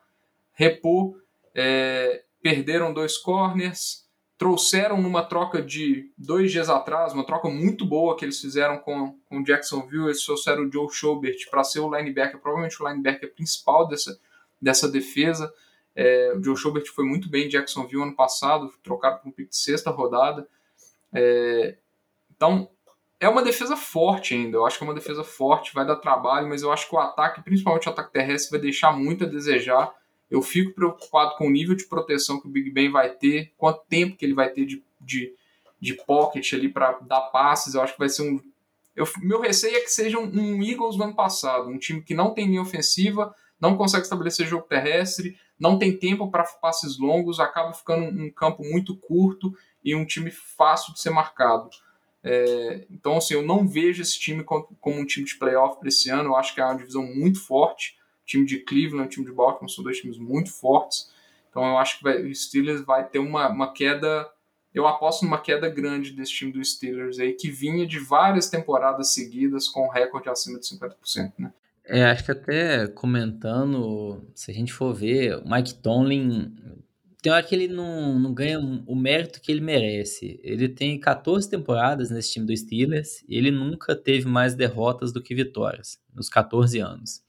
[0.55, 1.21] repor.
[1.55, 4.07] É, perderam dois corners,
[4.39, 9.19] trouxeram numa troca de dois dias atrás, uma troca muito boa que eles fizeram com,
[9.27, 13.87] com Jacksonville, eles trouxeram o Joe Schobert para ser o linebacker, provavelmente o linebacker principal
[13.87, 14.19] dessa,
[14.61, 15.53] dessa defesa.
[15.97, 19.49] É, o Joe Schobert foi muito bem em Jacksonville ano passado, trocado por um pick
[19.49, 20.47] de sexta rodada.
[21.11, 21.77] É,
[22.37, 22.69] então,
[23.19, 24.59] é uma defesa forte ainda.
[24.59, 26.99] Eu acho que é uma defesa forte, vai dar trabalho, mas eu acho que o
[26.99, 29.91] ataque, principalmente o ataque terrestre, vai deixar muito a desejar.
[30.31, 33.81] Eu fico preocupado com o nível de proteção que o Big Ben vai ter, quanto
[33.89, 35.35] tempo que ele vai ter de, de,
[35.81, 37.75] de pocket ali para dar passes.
[37.75, 38.39] Eu acho que vai ser um.
[38.95, 42.15] Eu, meu receio é que seja um, um Eagles do ano passado, um time que
[42.15, 47.41] não tem linha ofensiva, não consegue estabelecer jogo terrestre, não tem tempo para passes longos,
[47.41, 51.71] acaba ficando um campo muito curto e um time fácil de ser marcado.
[52.23, 55.89] É, então, assim, eu não vejo esse time como, como um time de playoff para
[55.89, 56.31] esse ano.
[56.31, 57.97] Eu acho que é uma divisão muito forte.
[58.25, 61.11] Time de Cleveland, time de Baltimore são dois times muito fortes.
[61.49, 64.29] Então, eu acho que vai, o Steelers vai ter uma, uma queda.
[64.75, 69.15] Eu aposto numa queda grande desse time do Steelers aí, que vinha de várias temporadas
[69.15, 71.33] seguidas com recorde acima de 50%.
[71.39, 71.53] Né?
[71.89, 76.53] É, acho que até comentando, se a gente for ver, o Mike Tomlin
[77.23, 80.41] tem hora que ele não, não ganha o mérito que ele merece.
[80.43, 85.23] Ele tem 14 temporadas nesse time do Steelers e ele nunca teve mais derrotas do
[85.23, 87.23] que vitórias, nos 14 anos.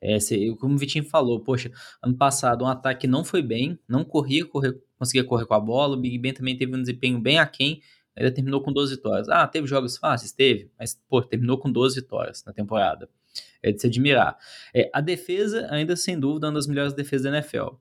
[0.00, 0.18] É,
[0.60, 1.70] como o Vitinho falou, poxa,
[2.02, 5.96] ano passado um ataque não foi bem, não corria, correr, conseguia correr com a bola,
[5.96, 7.80] o Big Ben também teve um desempenho bem aquém,
[8.14, 9.28] ainda terminou com 12 vitórias.
[9.30, 10.30] Ah, teve jogos fáceis?
[10.32, 13.08] Teve, mas pô, terminou com 12 vitórias na temporada
[13.64, 14.36] é de se admirar.
[14.74, 17.76] É, a defesa, ainda sem dúvida, é uma das melhores defesas da NFL.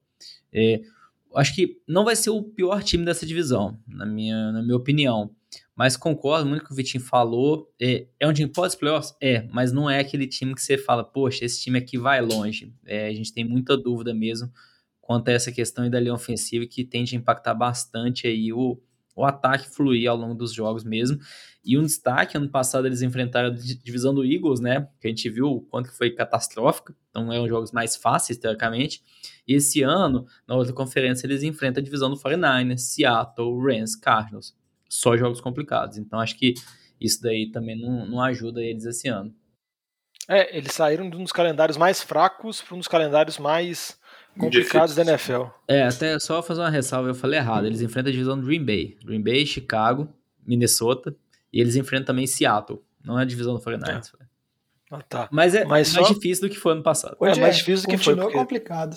[0.51, 0.81] É,
[1.35, 5.35] acho que não vai ser o pior time dessa divisão, na minha, na minha opinião.
[5.75, 7.71] Mas concordo muito com o que o Vitinho falou.
[7.81, 9.15] É, é um time pós playoffs?
[9.21, 12.73] É, mas não é aquele time que você fala, poxa, esse time aqui vai longe.
[12.85, 14.51] É, a gente tem muita dúvida mesmo
[15.01, 18.79] quanto a essa questão da linha ofensiva que tende a impactar bastante aí o,
[19.15, 21.19] o ataque fluir ao longo dos jogos mesmo.
[21.63, 24.88] E um destaque, ano passado eles enfrentaram a divisão do Eagles, né?
[24.99, 29.02] Que a gente viu o quanto foi catastrófica, então eram jogos mais fáceis, teoricamente.
[29.47, 34.56] E esse ano, na outra conferência, eles enfrentam a divisão do 49ers, Seattle, Rams, Cardinals.
[34.89, 35.97] só jogos complicados.
[35.97, 36.54] Então acho que
[36.99, 39.34] isso daí também não, não ajuda eles esse ano.
[40.28, 43.99] É, eles saíram de um dos calendários mais fracos para um dos calendários mais
[44.37, 45.43] complicados da NFL.
[45.67, 47.65] É, até só fazer uma ressalva, eu falei errado.
[47.65, 48.97] Eles enfrentam a divisão do Green Bay.
[49.03, 50.07] Green Bay, Chicago,
[50.45, 51.15] Minnesota.
[51.51, 52.81] E eles enfrentam também Seattle.
[53.03, 54.11] Não é a divisão do 49ers.
[54.19, 54.23] É.
[54.91, 55.29] Ah, tá.
[55.31, 56.13] Mas é Mas mais só...
[56.13, 57.17] difícil do que foi ano passado.
[57.21, 58.15] É, mais difícil do que foi.
[58.15, 58.33] Porque...
[58.33, 58.95] complicado.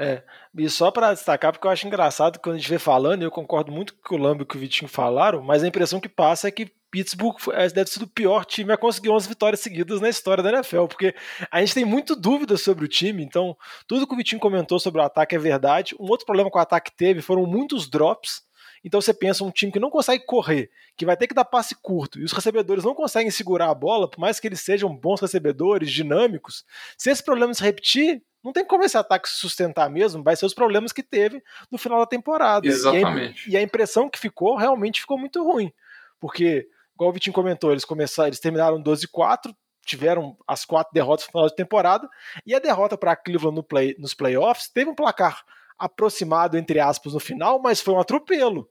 [0.00, 0.22] É,
[0.56, 3.32] e só para destacar, porque eu acho engraçado quando a gente vê falando, e eu
[3.32, 6.46] concordo muito com o Lambo e com o Vitinho falaram, mas a impressão que passa
[6.46, 10.08] é que Pittsburgh é, deve ser o pior time a conseguir 11 vitórias seguidas na
[10.08, 11.14] história da NFL, porque
[11.50, 15.00] a gente tem muito dúvidas sobre o time, então tudo que o Vitinho comentou sobre
[15.00, 15.94] o ataque é verdade.
[16.00, 18.42] Um outro problema que o ataque teve foram muitos drops,
[18.84, 21.74] então você pensa um time que não consegue correr, que vai ter que dar passe
[21.74, 25.20] curto, e os recebedores não conseguem segurar a bola, por mais que eles sejam bons
[25.20, 26.64] recebedores, dinâmicos,
[26.96, 30.46] se esse problema se repetir, não tem como esse ataque se sustentar mesmo, vai ser
[30.46, 32.66] os problemas que teve no final da temporada.
[32.66, 33.50] Exatamente.
[33.50, 35.72] E a, e a impressão que ficou realmente ficou muito ruim,
[36.20, 36.68] porque
[36.98, 39.54] igual o Vitinho comentou, eles começaram, eles terminaram 12-4,
[39.86, 42.08] tiveram as quatro derrotas no final de temporada,
[42.44, 45.44] e a derrota para Cleveland no play, nos playoffs teve um placar
[45.78, 48.68] aproximado, entre aspas, no final, mas foi um atropelo.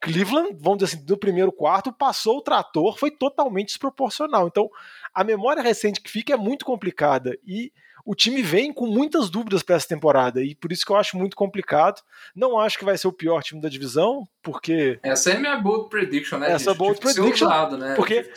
[0.00, 4.48] Cleveland, vamos dizer assim, do primeiro quarto, passou o trator, foi totalmente desproporcional.
[4.48, 4.68] Então,
[5.14, 7.38] a memória recente que fica é muito complicada.
[7.46, 7.72] E
[8.08, 11.14] o time vem com muitas dúvidas para essa temporada e por isso que eu acho
[11.14, 12.00] muito complicado.
[12.34, 14.98] Não acho que vai ser o pior time da divisão, porque.
[15.02, 16.50] Essa é minha bold prediction, né?
[16.50, 16.78] Essa gente?
[16.78, 17.44] bold prediction.
[17.44, 17.94] Usado, né?
[17.96, 18.32] Porque,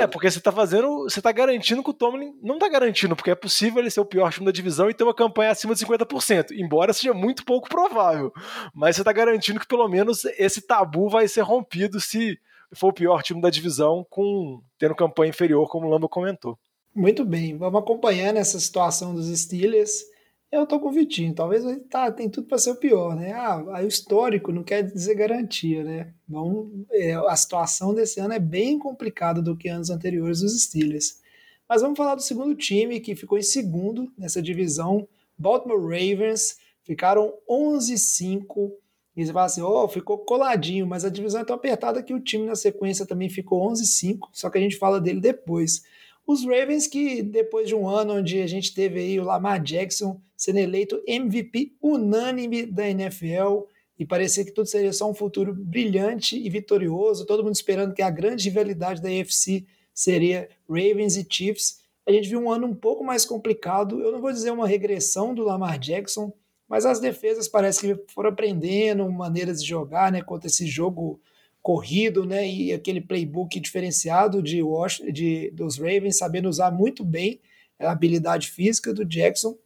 [0.00, 1.02] é, porque você tá fazendo.
[1.02, 2.38] Você tá garantindo que o Tomlin.
[2.40, 5.02] Não tá garantindo, porque é possível ele ser o pior time da divisão e ter
[5.02, 8.32] uma campanha acima de 50%, embora seja muito pouco provável.
[8.72, 12.38] Mas você tá garantindo que pelo menos esse tabu vai ser rompido se
[12.76, 16.56] for o pior time da divisão com tendo campanha inferior, como o Lamba comentou.
[16.96, 20.02] Muito bem, vamos acompanhando essa situação dos Steelers.
[20.50, 23.32] Eu tô com o Vitinho, talvez tá, tem tudo para ser o pior, né?
[23.32, 26.14] Ah, aí o histórico não quer dizer garantia, né?
[26.26, 31.20] Vamos, é, a situação desse ano é bem complicada do que anos anteriores dos Steelers.
[31.68, 35.06] Mas vamos falar do segundo time que ficou em segundo nessa divisão,
[35.36, 38.72] Baltimore Ravens, ficaram 11-5.
[39.14, 42.20] E você fala assim, oh, ficou coladinho, mas a divisão é tão apertada que o
[42.20, 45.82] time na sequência também ficou 11-5, só que a gente fala dele depois.
[46.26, 50.20] Os Ravens que depois de um ano onde a gente teve aí o Lamar Jackson
[50.36, 53.62] sendo eleito MVP unânime da NFL
[53.98, 58.02] e parecia que tudo seria só um futuro brilhante e vitorioso, todo mundo esperando que
[58.02, 61.80] a grande rivalidade da AFC seria Ravens e Chiefs.
[62.04, 65.32] A gente viu um ano um pouco mais complicado, eu não vou dizer uma regressão
[65.32, 66.32] do Lamar Jackson,
[66.68, 71.20] mas as defesas parece que foram aprendendo maneiras de jogar, né, contra esse jogo
[71.66, 77.40] corrido, né, e aquele playbook diferenciado de, Washington, de dos Ravens, sabendo usar muito bem
[77.76, 79.58] a habilidade física do Jackson.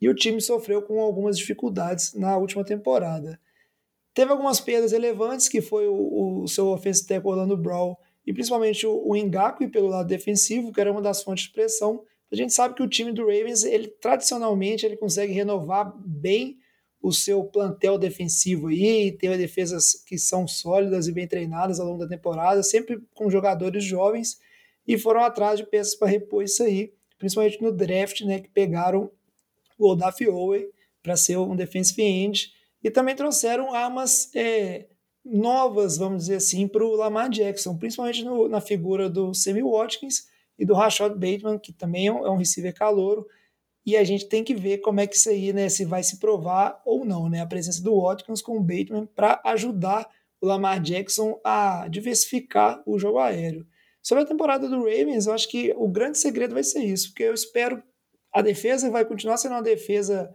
[0.00, 3.38] E o time sofreu com algumas dificuldades na última temporada.
[4.14, 7.94] Teve algumas perdas relevantes, que foi o, o seu offensive tackle Orlando Brown
[8.26, 12.04] e principalmente o, o Ngakwe pelo lado defensivo, que era uma das fontes de pressão.
[12.32, 16.56] A gente sabe que o time do Ravens, ele tradicionalmente ele consegue renovar bem
[17.00, 22.00] o seu plantel defensivo aí, ter defesas que são sólidas e bem treinadas ao longo
[22.00, 24.38] da temporada, sempre com jogadores jovens,
[24.86, 29.10] e foram atrás de peças para repor isso aí, principalmente no draft, né, que pegaram
[29.78, 30.68] o Olaf Owe
[31.02, 34.86] para ser um defensive end, e também trouxeram armas é,
[35.24, 40.26] novas, vamos dizer assim, para o Lamar Jackson, principalmente no, na figura do Sammy Watkins
[40.58, 43.26] e do Rashad Bateman, que também é um, é um receiver calouro,
[43.88, 46.18] e a gente tem que ver como é que isso aí, né, se vai se
[46.18, 50.06] provar ou não, né, a presença do Watkins com o Bateman para ajudar
[50.42, 53.66] o Lamar Jackson a diversificar o jogo aéreo.
[54.02, 57.22] Sobre a temporada do Ravens, eu acho que o grande segredo vai ser isso, porque
[57.22, 57.82] eu espero
[58.30, 60.30] a defesa vai continuar sendo uma defesa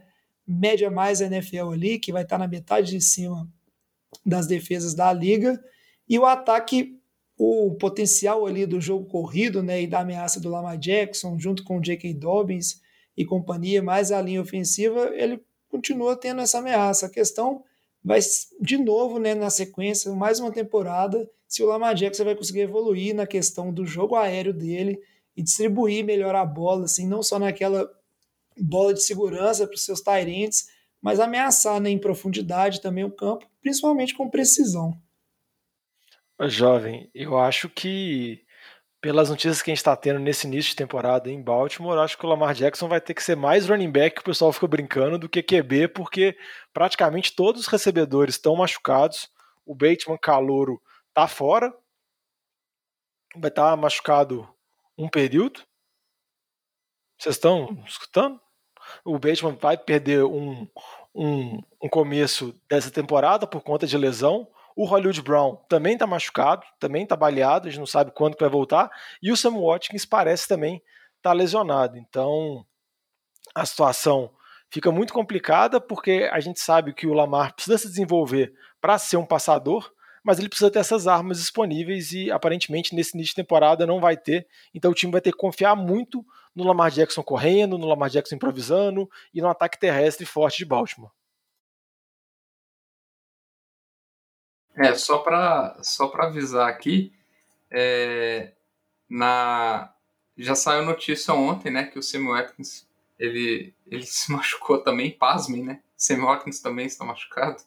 [0.47, 3.47] média mais NFL ali, que vai estar na metade de cima
[4.25, 5.63] das defesas da liga,
[6.09, 6.99] e o ataque,
[7.37, 11.77] o potencial ali do jogo corrido, né, e da ameaça do Lamar Jackson, junto com
[11.77, 12.15] o J.K.
[12.15, 12.81] Dobbins,
[13.15, 17.05] e companhia, mais a linha ofensiva, ele continua tendo essa ameaça.
[17.05, 17.63] A questão
[18.03, 18.19] vai,
[18.59, 23.13] de novo, né, na sequência, mais uma temporada, se o Lamar Jackson vai conseguir evoluir
[23.13, 24.99] na questão do jogo aéreo dele
[25.35, 27.89] e distribuir melhor a bola, assim, não só naquela
[28.57, 30.67] bola de segurança para os seus Tyrants,
[31.01, 34.97] mas ameaçar né, em profundidade também o campo, principalmente com precisão.
[36.41, 38.42] Jovem, eu acho que
[39.03, 42.25] pelas notícias que a gente está tendo nesse início de temporada em Baltimore, acho que
[42.25, 45.19] o Lamar Jackson vai ter que ser mais running back, que o pessoal fica brincando,
[45.19, 46.37] do que QB, porque
[46.71, 49.29] praticamente todos os recebedores estão machucados.
[49.65, 50.81] O Bateman Calouro
[51.13, 51.75] tá fora,
[53.35, 54.47] vai estar tá machucado
[54.97, 55.59] um período.
[57.19, 58.39] Vocês estão escutando?
[59.03, 60.65] O Bateman vai perder um,
[61.13, 64.47] um, um começo dessa temporada por conta de lesão.
[64.75, 68.43] O Hollywood Brown também está machucado, também está baleado, a gente não sabe quando que
[68.43, 68.89] vai voltar.
[69.21, 71.97] E o Sam Watkins parece também estar tá lesionado.
[71.97, 72.65] Então
[73.53, 74.31] a situação
[74.69, 79.17] fica muito complicada porque a gente sabe que o Lamar precisa se desenvolver para ser
[79.17, 79.91] um passador,
[80.23, 84.17] mas ele precisa ter essas armas disponíveis e aparentemente nesse início de temporada não vai
[84.17, 84.47] ter.
[84.73, 88.35] Então o time vai ter que confiar muito no Lamar Jackson correndo, no Lamar Jackson
[88.35, 91.11] improvisando e no ataque terrestre forte de Baltimore.
[94.75, 97.13] É, só para só avisar aqui,
[97.69, 98.53] é,
[99.09, 99.93] na,
[100.37, 102.87] já saiu notícia ontem, né, que o Samuel Atkins
[103.19, 105.81] ele, ele se machucou também, pasmem, né?
[105.95, 107.61] Samuel Atkins também está machucado.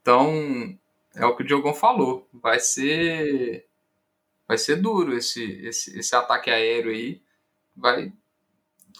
[0.00, 0.78] Então,
[1.14, 2.28] é o que o Diogão falou.
[2.32, 3.66] Vai ser
[4.46, 7.22] vai ser duro esse, esse, esse ataque aéreo aí.
[7.74, 8.12] Vai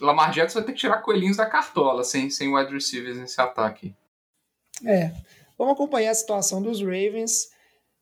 [0.00, 3.94] Lamar Jackson vai ter que tirar coelhinhos da cartola sem, sem wide receivers nesse ataque.
[4.84, 5.12] É.
[5.58, 7.48] Vamos acompanhar a situação dos Ravens.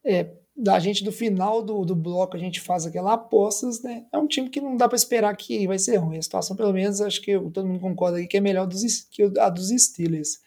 [0.05, 4.05] É, da gente do final do, do bloco a gente faz aquelas apostas, né?
[4.13, 6.19] É um time que não dá para esperar que vai ser ruim.
[6.19, 9.23] A situação, pelo menos, acho que todo mundo concorda aqui que é melhor dos, que
[9.39, 10.41] a dos Steelers.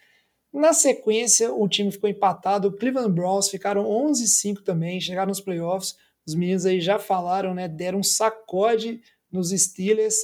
[0.52, 2.68] Na sequência, o time ficou empatado.
[2.68, 5.96] O Cleveland Browns ficaram 11-5 também, chegaram nos playoffs.
[6.26, 7.68] Os meninos aí já falaram, né?
[7.68, 10.16] Deram um sacode nos Steelers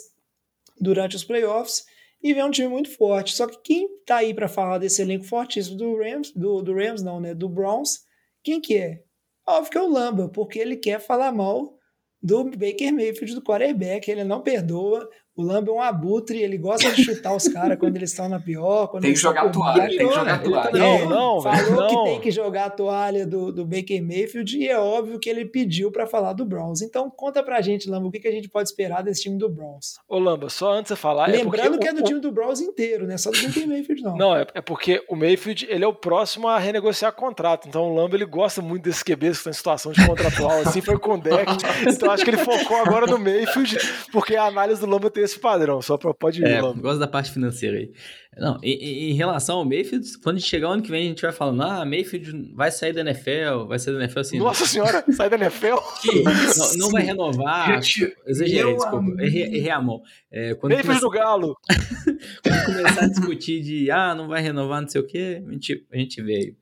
[0.81, 1.85] durante os playoffs.
[2.23, 3.35] E vem um time muito forte.
[3.35, 7.03] Só que quem tá aí para falar desse elenco fortíssimo do Rams, do, do Rams
[7.03, 7.35] não, né?
[7.35, 8.01] Do Browns,
[8.45, 9.03] quem que é?
[9.47, 11.77] Óbvio que é o Lamba, porque ele quer falar mal
[12.23, 15.09] do Baker Mayfield, do quarterback, ele não perdoa.
[15.35, 18.39] O Lamba é um abutre, ele gosta de chutar os caras quando eles estão na
[18.39, 18.89] pior.
[18.89, 20.73] Quando tem que jogar toalha, tem que jogar toalha.
[20.73, 21.89] Não, não, Falou não.
[21.89, 25.47] que tem que jogar a toalha do, do Baker Mayfield e é óbvio que ele
[25.47, 26.83] pediu para falar do Browns.
[26.83, 29.49] Então conta pra gente, Lamba, o que, que a gente pode esperar desse time do
[29.49, 29.95] Browns.
[30.07, 31.29] Ô Lamba, só antes de você falar...
[31.29, 33.17] Lembrando é que é do time do Browns inteiro, né?
[33.17, 34.17] Só do Baker Mayfield não.
[34.17, 37.67] Não, é, é porque o Mayfield ele é o próximo a renegociar contrato.
[37.67, 40.61] Então o Lamba ele gosta muito desses QBs que estão em situação de contratual.
[40.61, 41.51] assim foi com o deck.
[41.89, 43.79] Então acho que ele focou agora no Mayfield,
[44.13, 45.81] porque a análise do Lamba tem esse padrão.
[45.81, 47.93] Só pode ir, é, gosto da parte financeira aí.
[48.37, 51.63] Não, em, em, relação ao Mayfield, quando chegar ano que vem, a gente vai falando,
[51.63, 54.39] ah, Mayfield vai sair da NFL, vai sair da NFL assim.
[54.39, 55.77] Nossa senhora, sai da NFL?
[56.59, 57.83] não, não, vai renovar.
[57.83, 59.23] Gente, exagerei, desculpa.
[59.23, 60.01] Errei, errei a mão.
[60.31, 61.19] É, quando Mayfield começa...
[61.19, 61.57] do Galo.
[62.43, 65.87] quando começar a discutir de, ah, não vai renovar, não sei o quê, a gente,
[65.93, 66.57] a gente vê aí.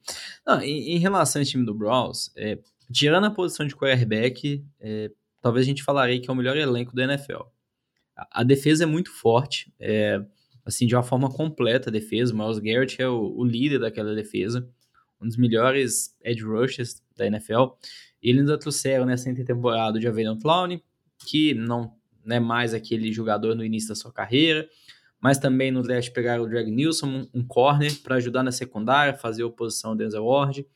[0.44, 2.59] Não, em, em relação ao time do Browns, é,
[2.92, 6.94] tirando a posição de quarterback, é, talvez a gente falaria que é o melhor elenco
[6.94, 7.42] da NFL.
[8.31, 10.21] A defesa é muito forte, é,
[10.65, 12.35] assim, de uma forma completa a defesa.
[12.35, 14.69] O Miles Garrett é o, o, líder daquela defesa,
[15.21, 17.75] um dos melhores edge rushers da NFL.
[18.23, 20.83] Eles ainda trouxeram nessa intertemporada o Javarian Clowney,
[21.27, 21.95] que não
[22.29, 24.69] é mais aquele jogador no início da sua carreira,
[25.21, 29.45] mas também no draft pegaram o Drag Nilsson, um corner, para ajudar na secundária, fazer
[29.45, 30.67] oposição ao Denzel Ward.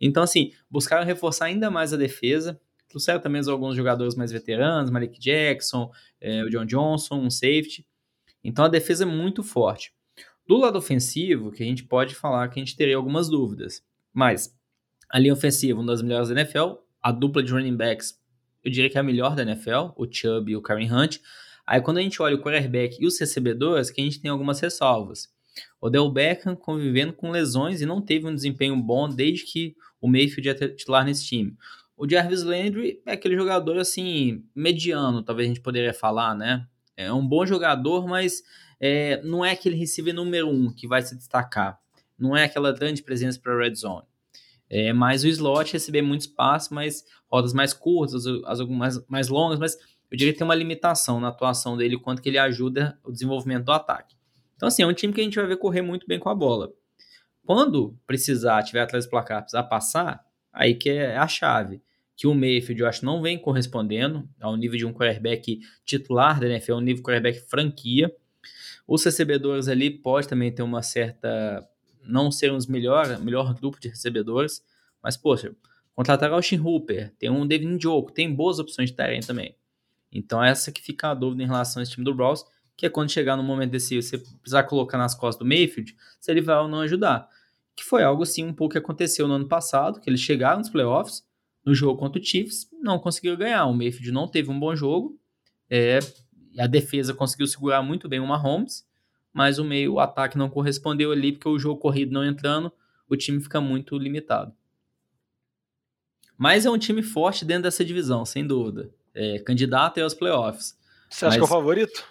[0.00, 2.60] Então, assim, buscaram reforçar ainda mais a defesa,
[2.92, 7.84] trouxeram também alguns jogadores mais veteranos, Malik Jackson, é, o John Johnson, um safety.
[8.44, 9.92] Então a defesa é muito forte.
[10.46, 13.82] Do lado ofensivo, que a gente pode falar que a gente teria algumas dúvidas.
[14.12, 14.54] Mas
[15.10, 18.20] a linha ofensiva, uma das melhores da NFL, a dupla de running backs,
[18.62, 21.18] eu diria que é a melhor da NFL, o Chubb e o Karen Hunt.
[21.66, 24.60] Aí quando a gente olha o quarterback e os recebedores, que a gente tem algumas
[24.60, 25.32] ressalvas.
[25.80, 30.08] O Del Beckham convivendo com lesões e não teve um desempenho bom desde que o
[30.08, 31.56] Mayfield é titular nesse time.
[32.02, 36.66] O Jarvis Landry é aquele jogador assim, mediano, talvez a gente poderia falar, né?
[36.96, 38.42] É um bom jogador, mas
[38.80, 41.78] é, não é aquele receiver número um que vai se destacar.
[42.18, 44.02] Não é aquela grande presença para a red zone.
[44.68, 49.60] É mais o slot receber muito espaço, mas rodas mais curtas, as algumas mais longas,
[49.60, 49.76] mas
[50.10, 53.66] eu diria que tem uma limitação na atuação dele, quanto que ele ajuda o desenvolvimento
[53.66, 54.16] do ataque.
[54.56, 56.34] Então, assim, é um time que a gente vai ver correr muito bem com a
[56.34, 56.72] bola.
[57.46, 60.20] Quando precisar, tiver atrás do placar, precisar passar,
[60.52, 61.80] aí que é a chave
[62.16, 66.46] que o Mayfield, eu acho, não vem correspondendo ao nível de um quarterback titular da
[66.46, 68.14] NFL, um nível de quarterback franquia.
[68.86, 71.66] Os recebedores ali pode também ter uma certa...
[72.04, 74.64] não ser os melhor, melhor grupo de recebedores,
[75.02, 75.54] mas, poxa,
[75.94, 79.56] contratar o Austin Hooper, tem um Devin Njoku, tem boas opções de terreno também.
[80.12, 82.44] Então essa que fica a dúvida em relação a esse time do Browns,
[82.76, 86.30] que é quando chegar no momento desse, você precisar colocar nas costas do Mayfield, se
[86.30, 87.28] ele vai ou não ajudar.
[87.74, 90.68] Que foi algo assim um pouco que aconteceu no ano passado, que eles chegaram nos
[90.68, 91.24] playoffs,
[91.64, 93.66] no jogo contra o Chiefs, não conseguiu ganhar.
[93.66, 95.18] O Mayfield não teve um bom jogo.
[95.70, 95.98] É,
[96.58, 98.86] a defesa conseguiu segurar muito bem o Mahomes,
[99.32, 102.72] mas o meio o ataque não correspondeu ali, porque o jogo corrido não entrando,
[103.08, 104.52] o time fica muito limitado.
[106.36, 108.90] Mas é um time forte dentro dessa divisão, sem dúvida.
[109.14, 110.76] É, candidato aos playoffs.
[111.08, 112.04] Você acha que é o favorito?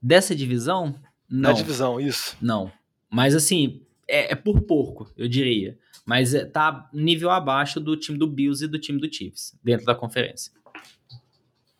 [0.00, 0.94] Dessa divisão?
[1.28, 1.50] Não.
[1.50, 2.36] Da divisão, isso.
[2.40, 2.70] Não.
[3.08, 3.82] Mas assim,
[4.12, 5.78] é, é por pouco, eu diria.
[6.04, 9.86] Mas é, tá nível abaixo do time do Bills e do time do Chiefs, dentro
[9.86, 10.52] da conferência.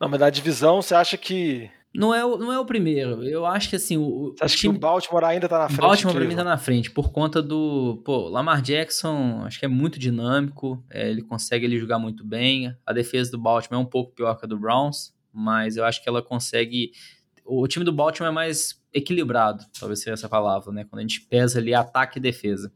[0.00, 3.22] Não, mas na divisão, você acha que não é, o, não é o primeiro.
[3.22, 3.98] Eu acho que assim.
[3.98, 4.72] O, Você acha time...
[4.72, 5.80] que o Baltimore ainda tá na frente?
[5.80, 8.00] Baltimore pra mim tá na frente, por conta do.
[8.04, 10.82] Pô, Lamar Jackson, acho que é muito dinâmico.
[10.90, 12.74] É, ele consegue ele jogar muito bem.
[12.86, 16.02] A defesa do Baltimore é um pouco pior que a do Browns, mas eu acho
[16.02, 16.92] que ela consegue.
[17.44, 20.84] O time do Baltimore é mais equilibrado, talvez seja essa palavra, né?
[20.84, 22.72] Quando a gente pesa ali ataque e defesa.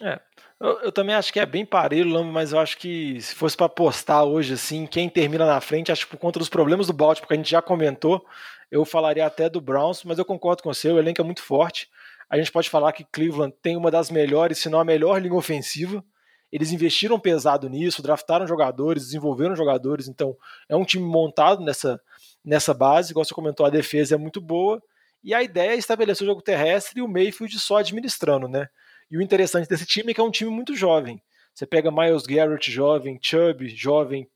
[0.00, 0.20] É.
[0.58, 3.66] Eu, eu, também acho que é bem parelho, mas eu acho que se fosse para
[3.66, 7.26] apostar hoje, assim, quem termina na frente, acho que por conta dos problemas do Baltimore,
[7.26, 8.24] que a gente já comentou,
[8.70, 11.88] eu falaria até do Browns, mas eu concordo com você, o elenco é muito forte.
[12.30, 15.34] A gente pode falar que Cleveland tem uma das melhores, se não a melhor linha
[15.34, 16.02] ofensiva.
[16.50, 20.36] Eles investiram pesado nisso, draftaram jogadores, desenvolveram jogadores, então
[20.68, 22.00] é um time montado nessa,
[22.44, 23.10] nessa base.
[23.10, 24.82] Igual você comentou, a defesa é muito boa.
[25.22, 28.68] E a ideia é estabelecer o jogo terrestre e o Mayfield só administrando, né?
[29.10, 31.22] E o interessante desse time é que é um time muito jovem.
[31.54, 34.28] Você pega Miles Garrett jovem, Chubb jovem,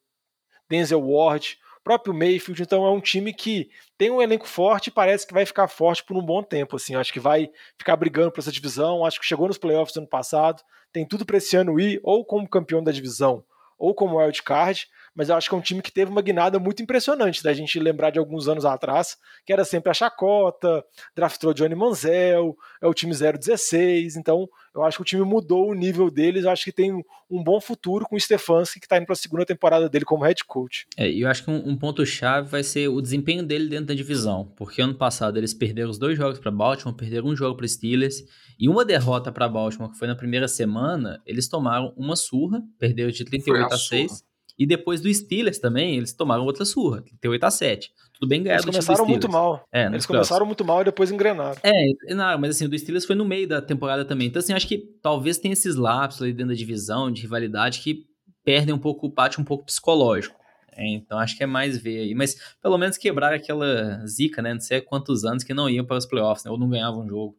[0.69, 5.27] Denzel Ward, próprio Mayfield, então é um time que tem um elenco forte e parece
[5.27, 7.49] que vai ficar forte por um bom tempo, assim, acho que vai
[7.79, 11.37] ficar brigando por essa divisão, acho que chegou nos playoffs ano passado, tem tudo para
[11.37, 13.45] esse ano ir ou como campeão da divisão
[13.79, 16.59] ou como wild card, mas eu acho que é um time que teve uma guinada
[16.59, 21.55] muito impressionante, da gente lembrar de alguns anos atrás, que era sempre a chacota, draftou
[21.55, 26.11] Johnny Manziel, é o time 016, então eu acho que o time mudou o nível
[26.11, 26.93] deles, eu acho que tem
[27.31, 30.23] um bom futuro com o Stefanski, que está indo para a segunda temporada dele como
[30.23, 30.87] head coach.
[30.99, 33.95] É, e eu acho que um, um ponto-chave vai ser o desempenho dele dentro da
[33.95, 37.67] divisão, porque ano passado eles perderam os dois jogos para Baltimore, perderam um jogo para
[37.67, 38.23] Steelers,
[38.59, 43.11] e uma derrota para Baltimore, que foi na primeira semana, eles tomaram uma surra, perderam
[43.11, 44.36] de 38 a 6.
[44.59, 47.93] E depois do Steelers também, eles tomaram outra surra, 38 a 7.
[48.15, 48.63] Tudo bem ganhado.
[48.65, 49.67] Eles começaram muito mal.
[49.71, 51.61] É, eles começaram muito mal e depois engrenaram.
[51.63, 54.29] É, não, mas assim, o do Steelers foi no meio da temporada também.
[54.29, 58.07] Então, assim, acho que talvez tenha esses lapsos ali dentro da divisão, de rivalidade, que
[58.43, 60.41] perdem um pouco o pátio um pouco psicológico.
[60.73, 62.15] É, então acho que é mais ver aí.
[62.15, 64.55] Mas pelo menos quebrar aquela zica, né?
[64.55, 66.51] Não sei quantos anos que não iam para os playoffs, né?
[66.51, 67.37] Ou não ganhavam um jogo.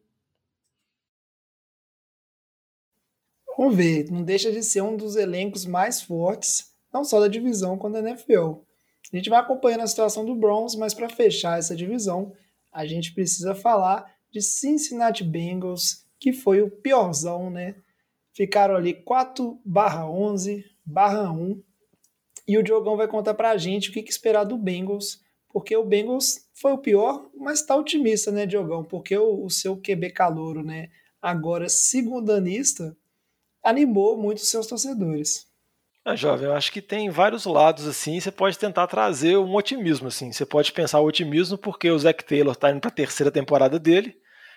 [3.56, 7.78] Vamos ver, não deixa de ser um dos elencos mais fortes, não só da divisão,
[7.78, 8.54] quanto da NFL.
[9.12, 12.32] A gente vai acompanhando a situação do Browns, mas para fechar essa divisão,
[12.72, 17.76] a gente precisa falar de Cincinnati Bengals, que foi o piorzão, né?
[18.32, 21.62] Ficaram ali 4 11 1
[22.46, 25.84] e o Diogão vai contar pra gente o que, que esperar do Bengals, porque o
[25.84, 28.84] Bengals foi o pior, mas tá otimista, né, Diogão?
[28.84, 30.88] Porque o, o seu QB calouro, né,
[31.22, 32.96] agora segundanista,
[33.62, 35.47] animou muito seus torcedores.
[36.08, 38.18] Ah, jovem, eu acho que tem vários lados assim.
[38.18, 40.32] Você pode tentar trazer um otimismo assim.
[40.32, 43.78] Você pode pensar o otimismo porque o Zac Taylor está indo para a terceira temporada
[43.78, 44.16] dele.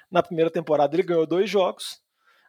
[0.10, 2.00] Na primeira temporada ele ganhou dois jogos,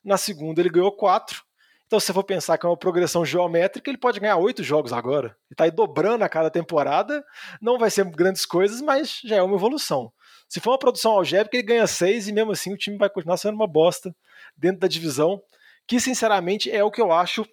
[0.05, 1.43] na segunda ele ganhou quatro.
[1.85, 4.93] Então, se você for pensar que é uma progressão geométrica, ele pode ganhar oito jogos
[4.93, 5.27] agora.
[5.27, 7.25] Ele está aí dobrando a cada temporada.
[7.61, 10.13] Não vai ser grandes coisas, mas já é uma evolução.
[10.49, 13.37] Se for uma produção algébrica, ele ganha seis e mesmo assim o time vai continuar
[13.37, 14.15] sendo uma bosta
[14.57, 15.43] dentro da divisão
[15.87, 17.45] que sinceramente é o que eu acho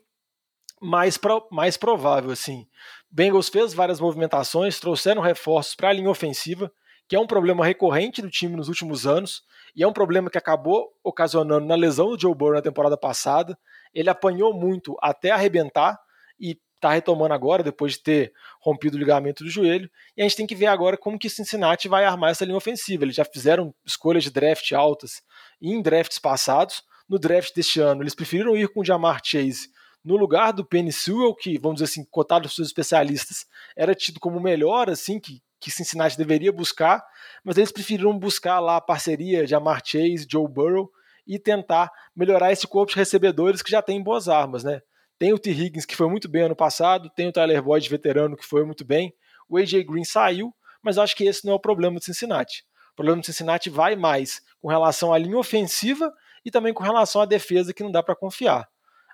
[0.81, 2.31] mais, pro, mais provável.
[2.31, 2.67] assim.
[3.09, 6.71] Bengals fez várias movimentações, trouxeram reforços para a linha ofensiva,
[7.07, 9.43] que é um problema recorrente do time nos últimos anos,
[9.75, 13.57] e é um problema que acabou ocasionando na lesão do Joe Burrow na temporada passada.
[13.93, 15.99] Ele apanhou muito até arrebentar
[16.39, 19.89] e está retomando agora, depois de ter rompido o ligamento do joelho.
[20.15, 23.03] E a gente tem que ver agora como que Cincinnati vai armar essa linha ofensiva.
[23.03, 25.21] Eles já fizeram escolhas de draft altas
[25.61, 29.67] em drafts passados, no draft deste ano, eles preferiram ir com o Jamar Chase
[30.03, 33.45] no lugar do Penny Sewell, que, vamos dizer assim, cotado pelos seus especialistas,
[33.75, 37.03] era tido como melhor, assim, que, que Cincinnati deveria buscar,
[37.43, 40.89] mas eles preferiram buscar lá a parceria de Jamar Chase, Joe Burrow,
[41.27, 44.81] e tentar melhorar esse corpo de recebedores que já tem boas armas, né?
[45.19, 45.51] Tem o T.
[45.51, 48.85] Higgins, que foi muito bem ano passado, tem o Tyler Boyd, veterano, que foi muito
[48.85, 49.13] bem,
[49.47, 52.63] o AJ Green saiu, mas acho que esse não é o problema do Cincinnati.
[52.93, 56.11] O problema do Cincinnati vai mais com relação à linha ofensiva
[56.43, 58.67] e também com relação à defesa que não dá para confiar.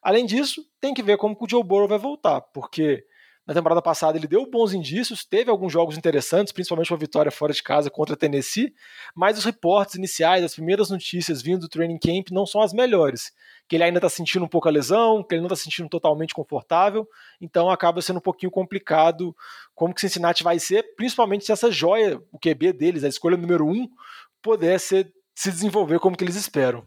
[0.06, 3.04] Além disso, tem que ver como o Joe Burrow vai voltar, porque
[3.44, 7.52] na temporada passada ele deu bons indícios, teve alguns jogos interessantes, principalmente uma vitória fora
[7.52, 8.72] de casa contra a Tennessee,
[9.16, 13.32] mas os reportes iniciais, as primeiras notícias vindo do training camp não são as melhores.
[13.68, 15.90] Que ele ainda está sentindo um pouco a lesão, que ele não está se sentindo
[15.90, 17.08] totalmente confortável,
[17.42, 19.36] então acaba sendo um pouquinho complicado
[19.74, 23.66] como que Cincinnati vai ser, principalmente se essa joia, o QB deles, a escolha número
[23.66, 23.88] um,
[24.40, 26.86] puder se desenvolver como que eles esperam.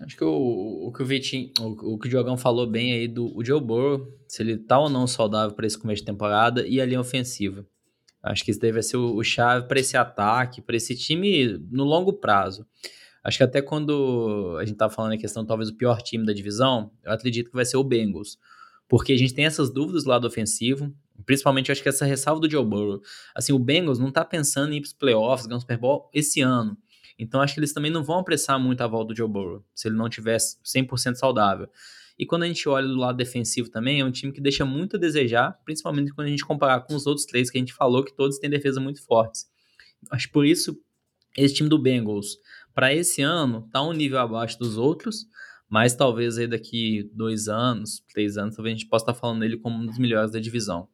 [0.00, 3.08] Acho que o, o que o Vitinho, o, o, que o Diogão falou bem aí
[3.08, 6.66] do o Joe Burrow, se ele tá ou não saudável para esse começo de temporada
[6.66, 7.66] e a linha ofensiva.
[8.22, 11.84] Acho que isso deve ser o, o chave para esse ataque, para esse time no
[11.84, 12.66] longo prazo.
[13.24, 16.32] Acho que até quando a gente tá falando a questão talvez o pior time da
[16.32, 18.38] divisão, eu acredito que vai ser o Bengals.
[18.88, 20.94] Porque a gente tem essas dúvidas do lado ofensivo,
[21.26, 23.02] principalmente acho que essa ressalva do Joe Burrow.
[23.34, 26.40] Assim, o Bengals não tá pensando em ir pros playoffs, ganhar um Super Bowl esse
[26.40, 26.76] ano.
[27.18, 29.88] Então acho que eles também não vão apressar muito a volta do Joe Burrow, se
[29.88, 31.68] ele não tivesse 100% saudável.
[32.18, 34.96] E quando a gente olha do lado defensivo também, é um time que deixa muito
[34.96, 38.04] a desejar, principalmente quando a gente comparar com os outros três que a gente falou,
[38.04, 39.46] que todos têm defesa muito fortes.
[40.10, 40.80] Acho por isso,
[41.36, 42.38] esse time do Bengals,
[42.74, 45.26] para esse ano, tá um nível abaixo dos outros,
[45.68, 49.56] mas talvez aí daqui dois anos, três anos, talvez a gente possa estar falando dele
[49.56, 50.88] como um dos melhores da divisão.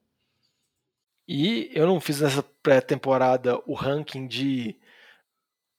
[1.27, 4.77] E eu não fiz nessa pré-temporada o ranking de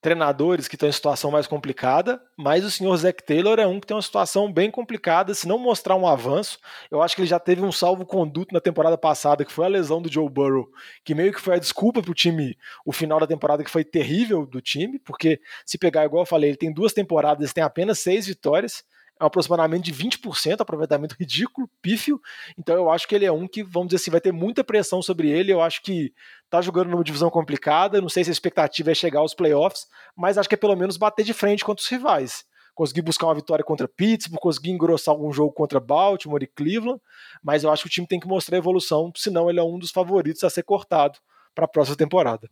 [0.06, 3.88] treinadores que estão em situação mais complicada, mas o senhor Zac Taylor é um que
[3.88, 5.34] tem uma situação bem complicada.
[5.34, 6.60] Se não mostrar um avanço,
[6.92, 10.00] eu acho que ele já teve um salvo-conduto na temporada passada, que foi a lesão
[10.00, 10.70] do Joe Burrow,
[11.04, 13.84] que meio que foi a desculpa para o time, o final da temporada que foi
[13.84, 17.98] terrível do time, porque se pegar, igual eu falei, ele tem duas temporadas, tem apenas
[17.98, 18.84] seis vitórias
[19.20, 22.22] é um aproximadamente de 20%, aproveitamento ridículo, pífio.
[22.58, 25.02] Então eu acho que ele é um que, vamos dizer assim, vai ter muita pressão
[25.02, 25.52] sobre ele.
[25.52, 26.14] Eu acho que
[26.50, 28.02] tá jogando numa divisão complicada.
[28.02, 30.98] Não sei se a expectativa é chegar aos playoffs, mas acho que é pelo menos
[30.98, 32.46] bater de frente contra os rivais.
[32.74, 37.02] Conseguir buscar uma vitória contra Pittsburgh, conseguir engrossar algum jogo contra Baltimore e Cleveland,
[37.42, 39.92] mas eu acho que o time tem que mostrar evolução, senão ele é um dos
[39.92, 41.18] favoritos a ser cortado
[41.54, 42.50] para a próxima temporada.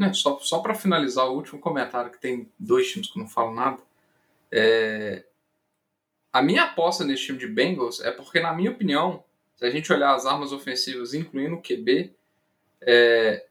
[0.00, 3.54] É, só só para finalizar o último comentário, que tem dois times que não falam
[3.54, 3.82] nada.
[4.50, 5.24] É,
[6.34, 9.22] a minha aposta nesse time de Bengals é porque, na minha opinião,
[9.54, 12.12] se a gente olhar as armas ofensivas, incluindo o QB,
[12.80, 13.46] é,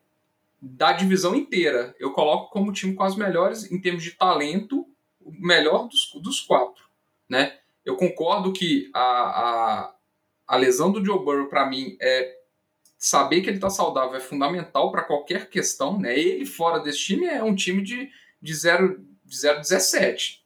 [0.62, 4.86] da divisão inteira, eu coloco como time com as melhores em termos de talento,
[5.22, 6.84] o melhor dos, dos quatro.
[7.30, 7.58] Né?
[7.86, 9.96] Eu concordo que a, a,
[10.46, 12.38] a lesão do Joe Burrow, para mim, é
[12.98, 15.98] saber que ele está saudável é fundamental para qualquer questão.
[15.98, 16.20] Né?
[16.20, 18.12] Ele fora desse time é um time de,
[18.42, 20.44] de 0 de 17.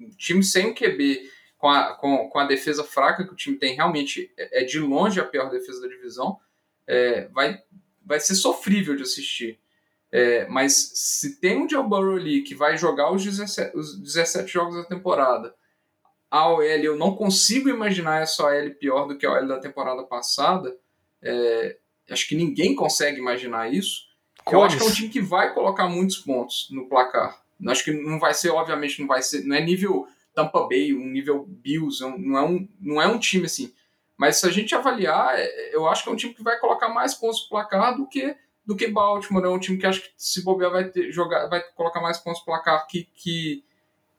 [0.00, 3.56] Um time sem o QB com a, com, com a defesa fraca que o time
[3.56, 6.38] tem, realmente é, é de longe a pior defesa da divisão,
[6.86, 7.58] é, vai,
[8.04, 9.58] vai ser sofrível de assistir.
[10.12, 14.50] É, mas se tem um Joe Burrow ali que vai jogar os 17, os 17
[14.50, 15.54] jogos da temporada,
[16.30, 20.02] a OL eu não consigo imaginar essa OL pior do que a OL da temporada
[20.04, 20.76] passada.
[21.22, 21.76] É,
[22.10, 24.06] acho que ninguém consegue imaginar isso.
[24.50, 27.42] Eu acho que é um time que vai colocar muitos pontos no placar.
[27.66, 31.06] Acho que não vai ser, obviamente, não vai ser, não é nível Tampa Bay, um
[31.06, 33.72] nível Bills, não é um, não é um time assim.
[34.18, 36.90] Mas se a gente avaliar, é, eu acho que é um time que vai colocar
[36.90, 39.44] mais pontos no placar do que do que Baltimore.
[39.44, 42.40] É um time que acho que se bobear vai ter, jogar, vai colocar mais pontos
[42.40, 43.64] no placar que, que,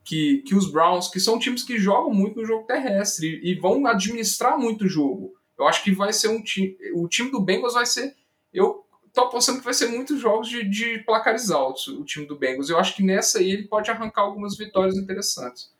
[0.02, 3.54] que, que os Browns, que são times que jogam muito no jogo terrestre e, e
[3.54, 5.34] vão administrar muito o jogo.
[5.56, 6.76] Eu acho que vai ser um time.
[6.94, 8.16] O time do Bengals vai ser.
[8.52, 12.36] Eu tô apostando que vai ser muitos jogos de, de placares altos, o time do
[12.36, 12.70] Bengals.
[12.70, 15.70] Eu acho que nessa aí ele pode arrancar algumas vitórias interessantes.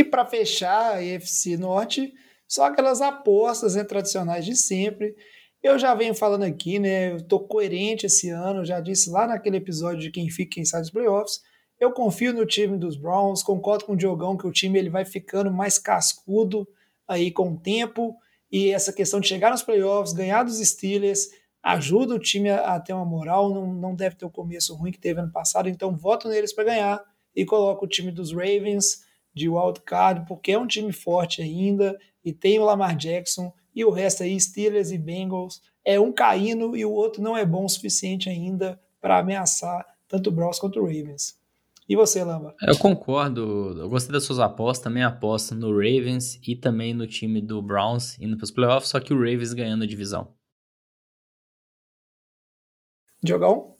[0.00, 2.14] E para fechar a EFC Norte,
[2.48, 5.14] só aquelas apostas né, tradicionais de sempre.
[5.62, 7.12] Eu já venho falando aqui, né?
[7.12, 10.80] Eu tô coerente esse ano, já disse lá naquele episódio de quem fica quem sai
[10.80, 11.42] dos playoffs.
[11.78, 15.04] Eu confio no time dos Browns, concordo com o Diogão que o time ele vai
[15.04, 16.66] ficando mais cascudo
[17.06, 18.16] aí com o tempo.
[18.50, 21.28] E essa questão de chegar nos playoffs, ganhar dos Steelers,
[21.62, 24.92] ajuda o time a, a ter uma moral, não, não deve ter o começo ruim
[24.92, 27.04] que teve ano passado, então voto neles para ganhar
[27.36, 32.32] e coloco o time dos Ravens de wildcard, porque é um time forte ainda e
[32.32, 36.84] tem o Lamar Jackson e o resto aí, Steelers e Bengals, é um caindo e
[36.84, 40.84] o outro não é bom o suficiente ainda para ameaçar tanto o Browns quanto o
[40.84, 41.38] Ravens.
[41.88, 42.54] E você, Lamba?
[42.62, 43.76] Eu concordo.
[43.76, 44.84] Eu gostei das suas apostas.
[44.84, 49.00] Também aposto no Ravens e também no time do Browns indo para os playoffs, só
[49.00, 50.32] que o Ravens ganhando a divisão.
[53.22, 53.76] Diogão?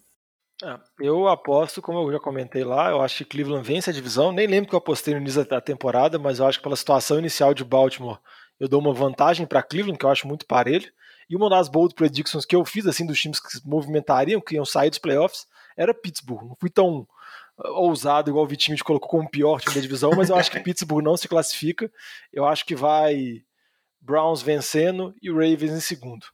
[0.63, 4.31] É, eu aposto, como eu já comentei lá, eu acho que Cleveland vence a divisão.
[4.31, 7.19] Nem lembro que eu apostei no início da temporada, mas eu acho que pela situação
[7.19, 8.19] inicial de Baltimore,
[8.59, 10.93] eu dou uma vantagem para Cleveland, que eu acho muito parelho.
[11.29, 14.57] E uma das bold predictions que eu fiz, assim, dos times que se movimentariam, que
[14.57, 15.47] iam sair dos playoffs,
[15.77, 16.49] era Pittsburgh.
[16.49, 17.07] Não fui tão
[17.57, 20.51] uh, ousado igual o Vitinho de colocou como pior time da divisão, mas eu acho
[20.51, 21.91] que Pittsburgh não se classifica.
[22.33, 23.43] Eu acho que vai
[24.01, 26.27] Browns vencendo e o Ravens em segundo.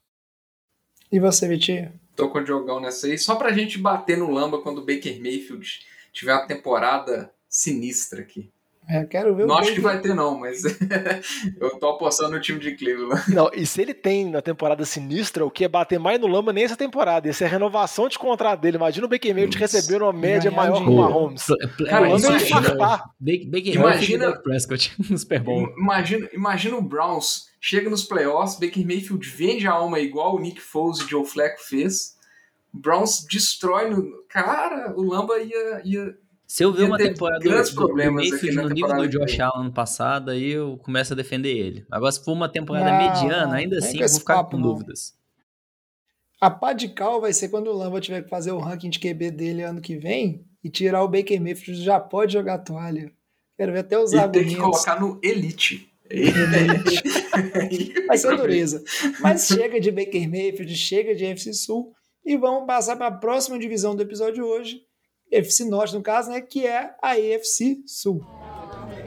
[1.12, 1.92] E você, Vitinho?
[2.16, 5.20] Tô com o Diogão nessa aí, só pra gente bater no lamba quando o Baker
[5.20, 5.80] Mayfield
[6.12, 8.50] tiver uma temporada sinistra aqui.
[8.88, 10.62] É, quero ver Não acho que vai ter, não, mas
[11.60, 13.22] eu tô apostando no time de Cleveland.
[13.28, 16.52] Não, e se ele tem na temporada sinistra, o que é bater mais no Lama
[16.52, 17.28] nem essa temporada?
[17.28, 18.76] Essa é a renovação de contrato dele.
[18.76, 21.46] Imagina o Baker Mayfield receber uma média maior que o Mahomes.
[21.88, 25.68] Cara, Lama imagina, Baker imagina, Prescott no Super Bowl.
[25.76, 30.60] Imagina, imagina o Browns chega nos playoffs, Baker Mayfield vende a alma igual o Nick
[30.60, 32.14] Foles e Joe Flacco fez.
[32.72, 34.24] Browns destrói no.
[34.28, 36.14] Cara, o Lamba ia, ia
[36.46, 39.40] Se eu ver uma temporada grandes do, do problemas aqui Mayfield no nível do Josh.
[39.40, 41.84] Allen ano passado, aí eu começo a defender ele.
[41.90, 44.62] Agora, se for uma temporada Não, mediana, ainda assim eu vou ficar papo, com não.
[44.68, 45.14] dúvidas.
[46.40, 49.00] A pá de cal vai ser quando o Lamba tiver que fazer o ranking de
[49.00, 53.10] QB dele ano que vem e tirar o Baker Mayfield já pode jogar a toalha.
[53.56, 54.54] Quero ver até os E tem argumentos.
[54.54, 55.90] que colocar no Elite.
[58.06, 58.82] Vai ser dureza.
[59.20, 61.92] Mas chega de Baker Mayfield, chega de FC Sul
[62.24, 64.82] e vamos passar para a próxima divisão do episódio hoje,
[65.30, 68.24] FC Norte no caso, né, que é a AFC Sul.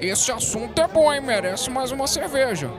[0.01, 1.21] Esse assunto é bom, hein?
[1.21, 2.69] Merece mais uma cerveja.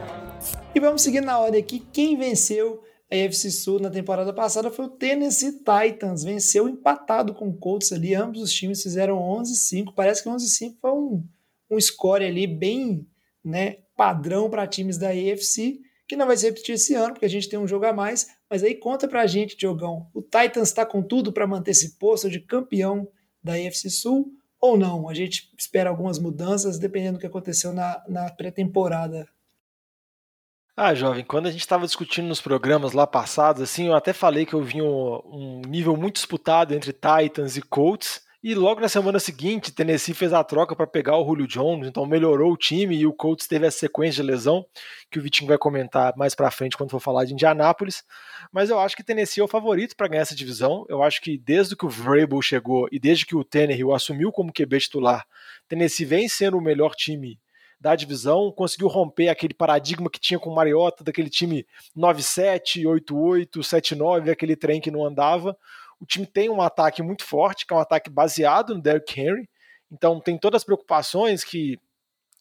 [0.74, 1.80] E vamos seguir na ordem aqui.
[1.92, 6.22] Quem venceu a AFC Sul na temporada passada foi o Tennessee Titans.
[6.22, 8.14] Venceu empatado com o Colts ali.
[8.14, 9.92] Ambos os times fizeram 11-5.
[9.94, 11.24] Parece que 11-5 foi um,
[11.70, 13.06] um score ali bem
[13.44, 17.30] né, padrão para times da AFC, que não vai se repetir esse ano, porque a
[17.30, 18.28] gente tem um jogo a mais.
[18.48, 20.08] Mas aí conta pra gente, Diogão.
[20.14, 23.08] O Titans está com tudo para manter esse posto de campeão
[23.42, 25.08] da AFC Sul ou não?
[25.08, 29.28] A gente espera algumas mudanças, dependendo do que aconteceu na, na pré-temporada.
[30.76, 34.46] Ah, jovem, quando a gente estava discutindo nos programas lá passados, assim, eu até falei
[34.46, 38.22] que eu vi um, um nível muito disputado entre Titans e Colts.
[38.42, 42.06] E logo na semana seguinte, Tennessee fez a troca para pegar o Julio Jones, então
[42.06, 44.64] melhorou o time e o Colts teve a sequência de lesão,
[45.10, 48.02] que o Vitinho vai comentar mais para frente quando for falar de Indianápolis.
[48.50, 50.86] Mas eu acho que Tennessee é o favorito para ganhar essa divisão.
[50.88, 54.54] Eu acho que desde que o Vrabel chegou e desde que o Tannehill assumiu como
[54.54, 55.26] QB titular,
[55.68, 57.38] Tennessee vem sendo o melhor time
[57.78, 61.66] da divisão, conseguiu romper aquele paradigma que tinha com o Mariota, daquele time
[61.96, 65.56] 9-7, 8-8, 7-9, aquele trem que não andava.
[66.00, 69.48] O time tem um ataque muito forte, que é um ataque baseado no Derrick Henry,
[69.92, 71.78] então tem todas as preocupações que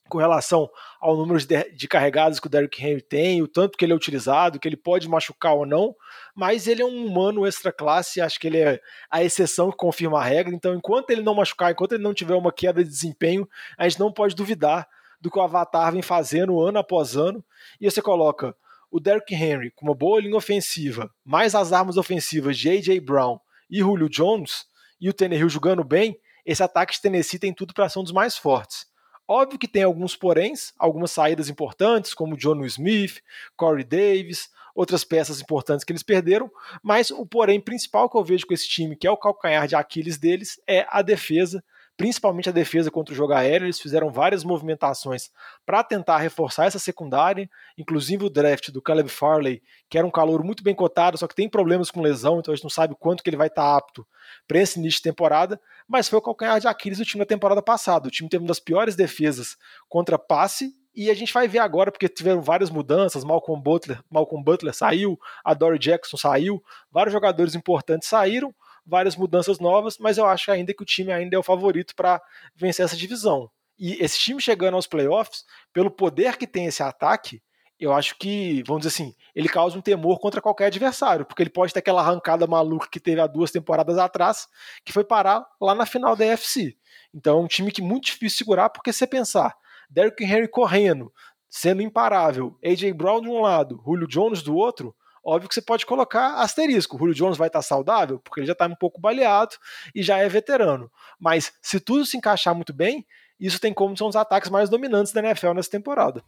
[0.10, 0.68] com relação
[1.00, 3.96] ao número de, de carregadas que o Derrick Henry tem, o tanto que ele é
[3.96, 5.96] utilizado, que ele pode machucar ou não,
[6.36, 10.20] mas ele é um humano extra classe, acho que ele é a exceção que confirma
[10.20, 13.48] a regra, então enquanto ele não machucar, enquanto ele não tiver uma queda de desempenho,
[13.78, 14.88] a gente não pode duvidar
[15.22, 17.46] do que o Avatar vem fazendo ano após ano,
[17.80, 18.56] e você coloca
[18.92, 23.00] o Derrick Henry com uma boa linha ofensiva, mais as armas ofensivas de A.J.
[23.00, 23.40] Brown
[23.70, 24.66] e Julio Jones,
[25.00, 28.12] e o Tannehill jogando bem, esse ataque de Tennessee tem tudo para ser um dos
[28.12, 28.88] mais fortes.
[29.28, 33.22] Óbvio que tem alguns poréns, algumas saídas importantes, como John Smith,
[33.56, 36.50] Corey Davis, outras peças importantes que eles perderam,
[36.82, 39.76] mas o porém principal que eu vejo com esse time, que é o calcanhar de
[39.76, 41.64] Aquiles deles, é a defesa,
[42.00, 43.66] principalmente a defesa contra o jogo aéreo.
[43.66, 45.30] Eles fizeram várias movimentações
[45.66, 50.42] para tentar reforçar essa secundária, inclusive o draft do Caleb Farley, que era um calor
[50.42, 53.22] muito bem cotado, só que tem problemas com lesão, então a gente não sabe quanto
[53.22, 54.08] que ele vai estar tá apto
[54.48, 57.62] para esse início de temporada, mas foi o calcanhar de Aquiles do time na temporada
[57.62, 58.08] passada.
[58.08, 59.58] O time teve uma das piores defesas
[59.90, 64.42] contra passe e a gente vai ver agora, porque tiveram várias mudanças, Malcolm Butler, Malcolm
[64.42, 68.56] Butler saiu, a Dory Jackson saiu, vários jogadores importantes saíram,
[68.90, 72.22] várias mudanças novas, mas eu acho ainda que o time ainda é o favorito para
[72.56, 73.50] vencer essa divisão.
[73.78, 77.42] E esse time chegando aos playoffs, pelo poder que tem esse ataque,
[77.80, 81.50] eu acho que, vamos dizer assim, ele causa um temor contra qualquer adversário, porque ele
[81.50, 84.50] pode ter aquela arrancada maluca que teve há duas temporadas atrás,
[84.84, 86.76] que foi parar lá na final da UFC.
[87.14, 89.56] Então é um time que é muito difícil segurar, porque se você pensar,
[89.90, 91.12] Derrick Henry correndo,
[91.50, 94.94] sendo imparável, AJ Brown de um lado, Julio Jones do outro,
[95.24, 96.96] óbvio que você pode colocar asterisco.
[96.96, 99.56] O Julio Jones vai estar saudável, porque ele já está um pouco baleado
[99.94, 100.92] e já é veterano.
[101.20, 103.06] Mas se tudo se encaixar muito bem,
[103.40, 106.24] isso tem como ser um dos ataques mais dominantes da NFL nessa temporada.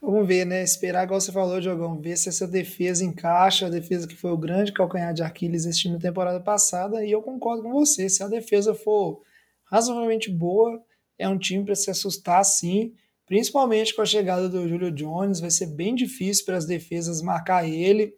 [0.00, 0.62] Vamos ver, né?
[0.62, 4.36] Esperar, igual você falou, Diogão, ver se essa defesa encaixa, a defesa que foi o
[4.36, 8.08] grande calcanhar de Aquiles esse time na temporada passada, e eu concordo com você.
[8.08, 9.22] Se a defesa for
[9.64, 10.80] razoavelmente boa,
[11.18, 12.94] é um time para se assustar sim,
[13.26, 17.68] principalmente com a chegada do Julio Jones, vai ser bem difícil para as defesas marcar
[17.68, 18.14] ele,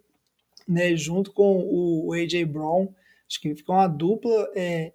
[0.70, 2.88] né, junto com o AJ Brown.
[3.28, 4.92] Acho que fica uma dupla é,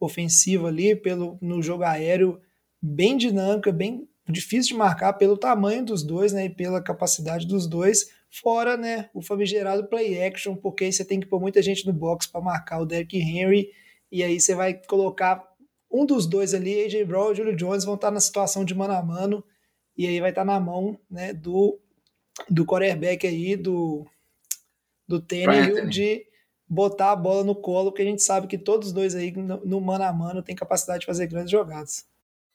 [0.00, 2.40] ofensiva ali pelo, no jogo aéreo
[2.80, 7.66] bem dinâmica, bem difícil de marcar pelo tamanho dos dois, né, e pela capacidade dos
[7.66, 11.86] dois, fora, né, o famigerado play action, porque aí você tem que pôr muita gente
[11.86, 13.68] no box para marcar o Derrick Henry,
[14.10, 15.44] e aí você vai colocar
[15.90, 18.94] um dos dois ali, AJ Brown e Julio Jones vão estar na situação de mano
[18.94, 19.44] a mano,
[19.96, 21.78] e aí vai estar na mão, né, do
[22.48, 24.06] do quarterback aí, do
[25.12, 26.26] do Tannehill de
[26.66, 29.64] botar a bola no colo, porque a gente sabe que todos os dois aí no,
[29.64, 32.06] no mano a mano tem capacidade de fazer grandes jogadas.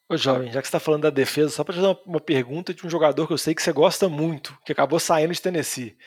[0.09, 2.73] Ô jovem, já que você está falando da defesa, só para te fazer uma pergunta
[2.73, 5.97] de um jogador que eu sei que você gosta muito, que acabou saindo de Tennessee,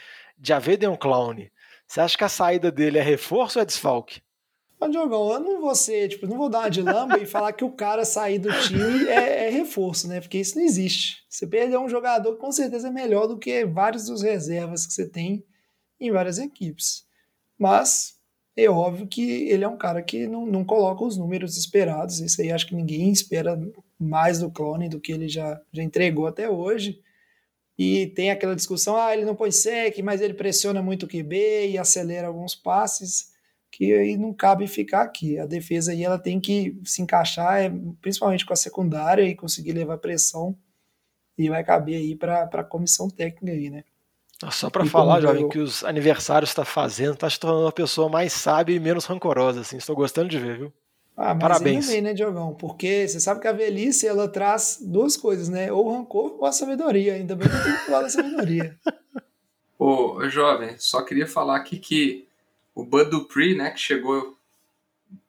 [0.43, 1.47] Javedeon Clown.
[1.87, 4.23] Você acha que a saída dele é reforço ou é desfalque?
[4.81, 7.53] Mas, Diogão, eu não vou ser, tipo, não vou dar uma de lamba e falar
[7.53, 10.21] que o cara sair do time é, é, reforço, né?
[10.21, 11.19] Porque isso não existe.
[11.29, 14.95] Você perdeu um jogador que com certeza é melhor do que vários dos reservas que
[14.95, 15.45] você tem
[16.01, 17.07] em várias equipes.
[17.59, 18.19] Mas
[18.57, 22.21] é óbvio que ele é um cara que não, não coloca os números esperados.
[22.21, 23.61] Isso aí acho que ninguém espera
[23.99, 27.01] mais do clone do que ele já, já entregou até hoje.
[27.79, 31.71] E tem aquela discussão: ah, ele não põe sec, mas ele pressiona muito o QB
[31.71, 33.33] e acelera alguns passes,
[33.71, 35.39] que aí não cabe ficar aqui.
[35.39, 37.71] A defesa aí ela tem que se encaixar, é,
[38.03, 40.57] principalmente com a secundária, e conseguir levar pressão.
[41.39, 43.85] E vai caber aí para a comissão técnica aí, né?
[44.51, 48.32] Só para falar, jovem, que os aniversários está fazendo, está se tornando uma pessoa mais
[48.32, 49.76] sábia e menos rancorosa, assim.
[49.76, 50.72] Estou gostando de ver, viu?
[51.14, 51.84] Ah, mas Parabéns.
[51.84, 52.55] ainda bem, né, Diogão?
[52.55, 55.70] Porque você sabe que a velhice, ela traz duas coisas, né?
[55.70, 57.14] Ou o rancor ou a sabedoria.
[57.14, 58.78] Ainda bem que eu tenho que falar da sabedoria.
[59.78, 62.26] Ô, jovem, só queria falar aqui que
[62.74, 64.36] o Bud Dupree, né, que chegou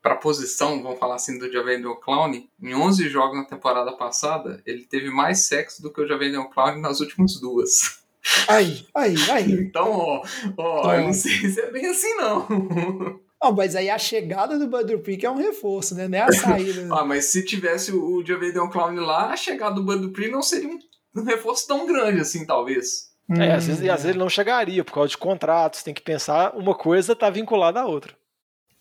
[0.00, 2.32] para a posição, vamos falar assim, do Javendon Clown,
[2.62, 6.78] em 11 jogos na temporada passada, ele teve mais sexo do que o Javendon Clown
[6.80, 8.01] nas últimas duas.
[8.48, 9.52] Aí, aí, aí.
[9.52, 10.22] Então, ó,
[10.56, 12.46] ó eu não sei se é bem assim, não.
[13.42, 16.06] Não, mas aí a chegada do Bud Dupree é um reforço, né?
[16.06, 16.88] Não é a saída.
[16.94, 20.68] ah, mas se tivesse o Javedeon Clown lá, a chegada do Bud Dupree não seria
[20.68, 20.78] um,
[21.16, 23.10] um reforço tão grande assim, talvez.
[23.30, 26.54] É, às vezes, às vezes ele não chegaria por causa de contratos, tem que pensar,
[26.54, 28.14] uma coisa está vinculada à outra.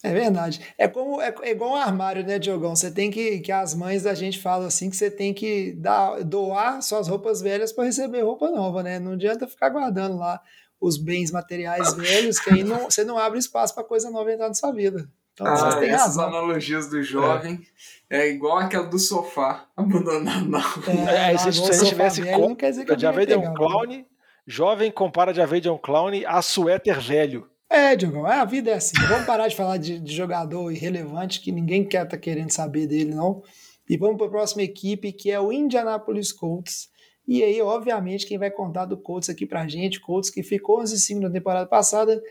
[0.04, 0.62] É verdade.
[0.78, 2.76] É como é, é igual um armário, né, Diogão?
[2.76, 6.24] Você tem que que as mães da gente falam assim que você tem que dar,
[6.24, 9.00] doar suas roupas velhas para receber roupa nova, né?
[9.00, 10.42] Não adianta ficar guardando lá
[10.80, 14.48] os bens materiais velhos, que aí não, você não abre espaço para coisa nova entrar
[14.48, 15.08] na sua vida.
[15.34, 16.28] Então, ah, vocês têm essas razão.
[16.28, 17.62] analogias do jovem
[18.10, 18.22] é.
[18.22, 18.30] é.
[18.32, 20.50] igual aquela do sofá abandonado.
[20.50, 20.60] Não.
[21.08, 24.04] É, é, se, a gente tivesse velho, não quer dizer que Javed é um clown,
[24.48, 27.48] jovem compara Javed é um clown a suéter velho.
[27.74, 28.98] É, Diogão, é, a vida é assim.
[29.08, 33.16] Vamos parar de falar de, de jogador irrelevante que ninguém quer tá querendo saber dele,
[33.16, 33.42] não.
[33.90, 36.90] E vamos para a próxima equipe, que é o Indianapolis Colts.
[37.26, 41.22] E aí, obviamente, quem vai contar do Colts aqui pra gente, Colts que ficou 11-5
[41.22, 42.22] na temporada passada,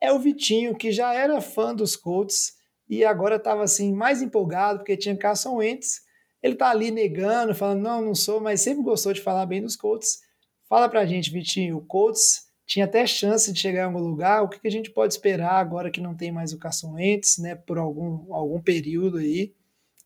[0.00, 2.54] é o Vitinho, que já era fã dos Colts
[2.88, 6.00] e agora estava assim mais empolgado porque tinha Carson Wentz.
[6.42, 9.76] Ele tá ali negando, falando, não, não sou, mas sempre gostou de falar bem dos
[9.76, 10.22] Colts.
[10.68, 14.42] Fala pra gente, Vitinho, o Colts tinha até chance de chegar em algum lugar.
[14.42, 17.38] O que, que a gente pode esperar agora que não tem mais o Carson Wentz,
[17.38, 19.54] né, por algum, algum período aí?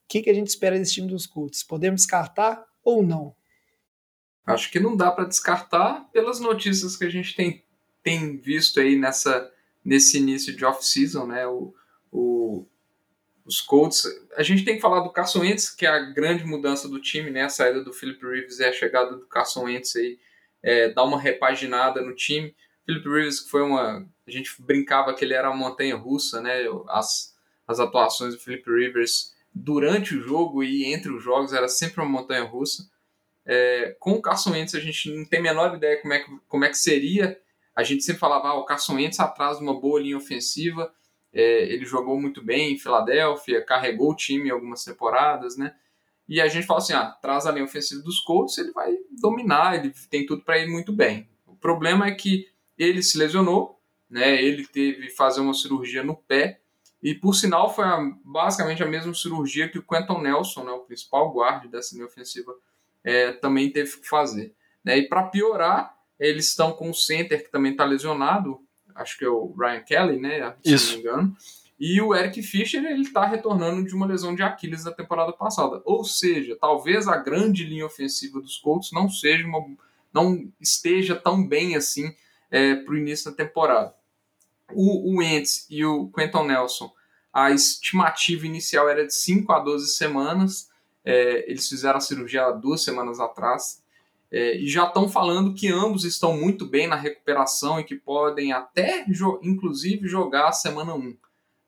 [0.04, 1.64] O que, que a gente espera desse time dos Colts?
[1.64, 3.34] Podemos descartar ou não?
[4.46, 7.64] Acho que não dá para descartar pelas notícias que a gente tem,
[8.00, 9.50] tem visto aí nessa,
[9.84, 11.44] nesse início de off-season, né?
[11.48, 11.74] O,
[12.12, 12.64] o,
[13.44, 14.04] os Colts.
[14.36, 17.28] A gente tem que falar do Carson Wentz, que é a grande mudança do time,
[17.28, 17.42] né?
[17.42, 20.16] A saída do Philip Rivers e a chegada do Carson Wentz aí
[20.62, 22.54] é, dar uma repaginada no time.
[22.84, 24.06] Philip Rivers, que foi uma.
[24.26, 26.64] A gente brincava que ele era uma montanha russa, né?
[26.88, 27.34] As,
[27.66, 32.10] as atuações do Philip Rivers durante o jogo e entre os jogos era sempre uma
[32.10, 32.90] montanha russa.
[33.44, 36.30] É, com o Carson Wentz, a gente não tem a menor ideia como é que,
[36.48, 37.38] como é que seria.
[37.74, 40.92] A gente sempre falava, ah, o Carson Wentz atrás de uma boa linha ofensiva.
[41.32, 45.74] É, ele jogou muito bem em Filadélfia, carregou o time em algumas temporadas, né?
[46.32, 49.74] E a gente fala assim, ah, traz a linha ofensiva dos Colts, ele vai dominar,
[49.74, 51.28] ele tem tudo para ir muito bem.
[51.46, 53.78] O problema é que ele se lesionou,
[54.08, 54.42] né?
[54.42, 56.62] Ele teve que fazer uma cirurgia no pé
[57.02, 60.78] e por sinal foi a, basicamente a mesma cirurgia que o Quentin Nelson, né, o
[60.78, 62.54] principal guarda dessa linha ofensiva,
[63.04, 64.54] é, também teve que fazer.
[64.82, 65.00] Né?
[65.00, 68.58] E para piorar, eles estão com o center que também está lesionado,
[68.94, 70.56] acho que é o Ryan Kelly, né?
[70.64, 70.86] Se Isso.
[70.86, 71.36] não me engano.
[71.84, 75.82] E o Eric Fischer ele está retornando de uma lesão de Aquiles da temporada passada.
[75.84, 79.66] Ou seja, talvez a grande linha ofensiva dos Colts não seja uma,
[80.14, 82.14] não esteja tão bem assim
[82.52, 83.92] é, para o início da temporada.
[84.72, 86.88] O, Ents e o Quentin Nelson,
[87.32, 90.70] a estimativa inicial era de 5 a 12 semanas.
[91.04, 93.82] É, eles fizeram a cirurgia duas semanas atrás.
[94.30, 98.52] É, e já estão falando que ambos estão muito bem na recuperação e que podem
[98.52, 99.04] até,
[99.42, 101.16] inclusive, jogar a semana 1.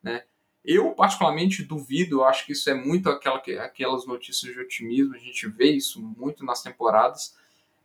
[0.05, 0.23] Né?
[0.65, 5.19] Eu, particularmente, duvido, eu acho que isso é muito aquela, aquelas notícias de otimismo, a
[5.19, 7.35] gente vê isso muito nas temporadas.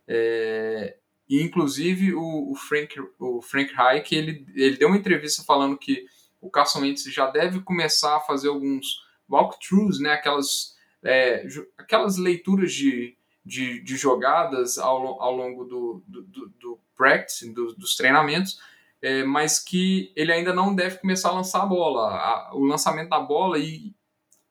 [0.06, 0.96] É,
[1.28, 6.06] e, inclusive, o, o, Frank, o Frank Reich, ele, ele deu uma entrevista falando que
[6.40, 11.46] o Carson Wentz já deve começar a fazer alguns walkthroughs, né, aquelas, é,
[11.78, 17.74] aquelas leituras de, de, de, jogadas ao, ao longo do, do, do, do practice, do,
[17.74, 18.60] dos treinamentos,
[19.02, 22.08] é, mas que ele ainda não deve começar a lançar a bola.
[22.08, 23.94] A, o lançamento da bola, e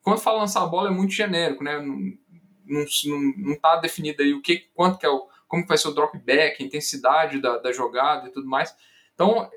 [0.01, 1.79] quando fala lançar a bola é muito genérico, né?
[1.81, 6.17] Não está definido aí o que, quanto que é o, como vai ser o drop
[6.19, 8.75] back, a intensidade da, da jogada e tudo mais.
[9.13, 9.49] Então,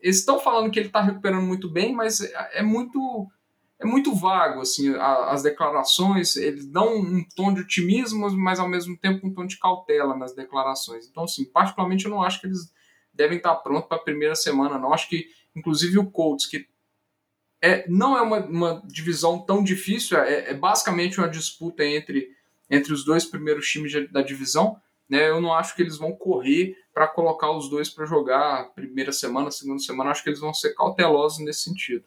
[0.00, 3.28] eles estão falando que ele está recuperando muito bem, mas é, é muito
[3.78, 8.96] é muito vago assim as declarações eles dão um tom de otimismo mas ao mesmo
[8.96, 12.72] tempo um tom de cautela nas declarações então assim particularmente eu não acho que eles
[13.12, 14.78] devem estar prontos para a primeira semana.
[14.78, 16.66] Não acho que, inclusive, o Colts, que
[17.60, 22.30] é, não é uma, uma divisão tão difícil, é, é, basicamente uma disputa entre,
[22.68, 24.80] entre os dois primeiros times da divisão.
[25.08, 25.28] Né?
[25.28, 29.50] Eu não acho que eles vão correr para colocar os dois para jogar primeira semana,
[29.50, 30.10] segunda semana.
[30.10, 32.04] Acho que eles vão ser cautelosos nesse sentido.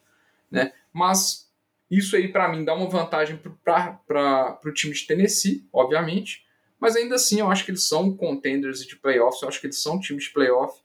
[0.50, 0.72] Né?
[0.92, 1.50] Mas
[1.90, 6.44] isso aí, para mim, dá uma vantagem para o time de Tennessee, obviamente.
[6.78, 9.40] Mas ainda assim, eu acho que eles são contenders de playoffs.
[9.40, 10.78] Eu acho que eles são times de playoff.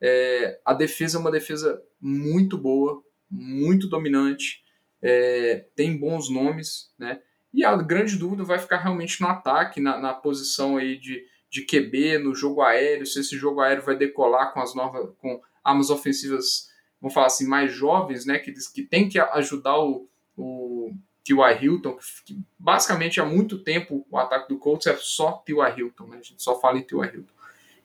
[0.00, 4.62] É, a defesa é uma defesa muito boa, muito dominante,
[5.02, 7.20] é, tem bons nomes, né?
[7.52, 11.64] E a grande dúvida vai ficar realmente no ataque, na, na posição aí de, de
[11.64, 15.88] QB, no jogo aéreo, se esse jogo aéreo vai decolar com as novas, com armas
[15.88, 16.68] ofensivas,
[17.00, 18.38] vamos falar assim, mais jovens, né?
[18.38, 20.92] Que, que tem que ajudar o, o
[21.24, 21.62] T.Y.
[21.62, 25.78] Hilton, que basicamente há muito tempo o ataque do Colts é só T.Y.
[25.78, 26.18] Hilton, né?
[26.18, 27.14] A gente só fala em T.Y.
[27.14, 27.34] Hilton.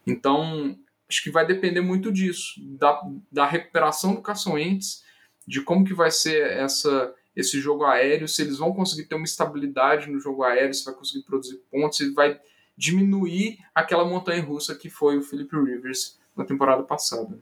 [0.05, 0.78] Então,
[1.10, 3.01] acho que vai depender muito disso, da,
[3.32, 5.03] da recuperação do Wentz,
[5.47, 9.26] de como que vai ser essa, esse jogo aéreo, se eles vão conseguir ter uma
[9.26, 12.39] estabilidade no jogo aéreo, se vai conseguir produzir pontos, se vai
[12.78, 17.38] diminuir aquela montanha russa que foi o Philip Rivers na temporada passada.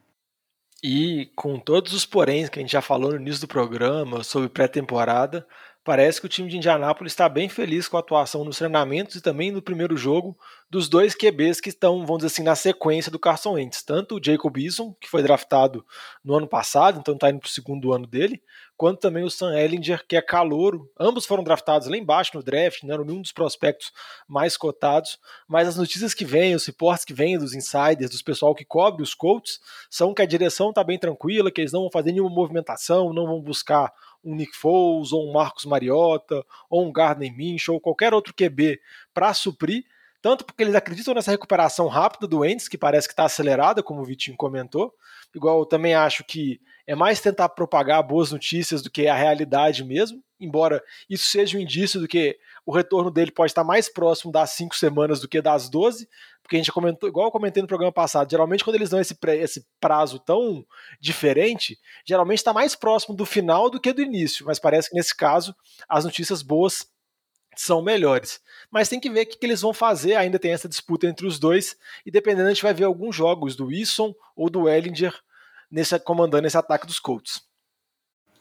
[0.81, 4.47] E com todos os poréns que a gente já falou no início do programa sobre
[4.47, 5.45] pré-temporada,
[5.87, 9.21] parece que o time de Indianápolis está bem feliz com a atuação nos treinamentos e
[9.21, 10.37] também no primeiro jogo
[10.69, 13.83] dos dois QBs que estão, vamos dizer assim, na sequência do Carson Wentz.
[13.83, 15.85] Tanto o Jacob Eason, que foi draftado
[16.21, 18.43] no ano passado, então está indo para o segundo ano dele,
[18.75, 20.91] quanto também o Sam Ellinger, que é calouro.
[20.99, 23.93] Ambos foram draftados lá embaixo no draft, não eram nenhum dos prospectos
[24.27, 25.17] mais cotados,
[25.47, 29.01] mas as notícias que vêm, os reportes que vêm dos insiders, dos pessoal que cobre
[29.01, 32.29] os Colts, são que a direção está bem tranquila, que eles não vão fazer nenhuma
[32.29, 33.89] movimentação, não vão buscar
[34.23, 38.79] um Nick Foles, ou um Marcos Mariota, ou um Gardner Minshew, ou qualquer outro QB
[39.13, 39.83] para suprir,
[40.21, 44.01] tanto porque eles acreditam nessa recuperação rápida do Wentz, que parece que está acelerada, como
[44.01, 44.93] o Vitinho comentou,
[45.35, 49.83] igual eu também acho que é mais tentar propagar boas notícias do que a realidade
[49.83, 52.37] mesmo, embora isso seja um indício do que
[52.67, 56.05] o retorno dele pode estar mais próximo das cinco semanas do que das 12,
[56.43, 59.17] porque a gente comentou, igual eu comentei no programa passado, geralmente quando eles dão esse,
[59.39, 60.65] esse prazo tão
[60.99, 65.15] diferente, geralmente está mais próximo do final do que do início, mas parece que nesse
[65.15, 65.55] caso
[65.87, 66.85] as notícias boas
[67.55, 68.41] são melhores.
[68.69, 71.25] Mas tem que ver o que, que eles vão fazer, ainda tem essa disputa entre
[71.25, 75.17] os dois, e dependendo a gente vai ver alguns jogos do Wilson ou do Ellinger
[75.71, 77.46] nesse, comandando esse ataque dos Colts.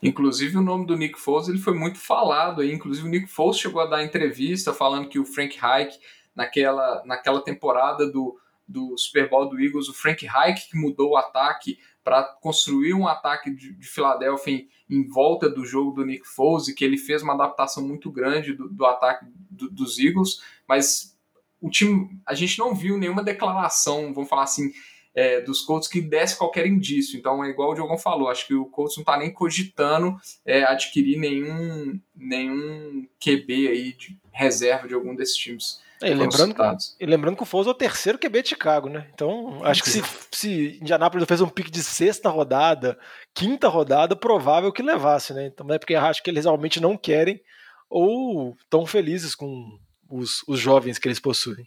[0.02, 2.64] Inclusive o nome do Nick Foles ele foi muito falado.
[2.64, 5.98] Inclusive o Nick Foles chegou a dar entrevista falando que o Frank Reich
[6.34, 8.38] naquela, naquela temporada do,
[8.68, 13.08] do Super Bowl do Eagles, o Frank Reich que mudou o ataque para construir um
[13.08, 16.96] ataque de, de Filadélfia em, em, volta do jogo do Nick Foles e que ele
[16.96, 21.16] fez uma adaptação muito grande do, do ataque do, dos Eagles, mas
[21.60, 24.72] o time a gente não viu nenhuma declaração, vamos falar assim,
[25.16, 27.18] é, dos Colts que desse qualquer indício.
[27.18, 30.14] Então é igual o Diogão falou, acho que o Colts não está nem cogitando
[30.44, 35.80] é, adquirir nenhum, nenhum QB aí de reserva de algum desses times.
[36.02, 36.54] É, e, lembrando,
[37.00, 39.08] e lembrando que o Foles é o terceiro QB de Chicago, né?
[39.14, 42.98] Então, acho que se, se Indianapolis fez um pique de sexta rodada,
[43.32, 45.46] quinta rodada, provável que levasse, né?
[45.46, 47.40] Então, é porque acho que eles realmente não querem
[47.88, 49.78] ou estão felizes com
[50.10, 51.66] os, os jovens que eles possuem.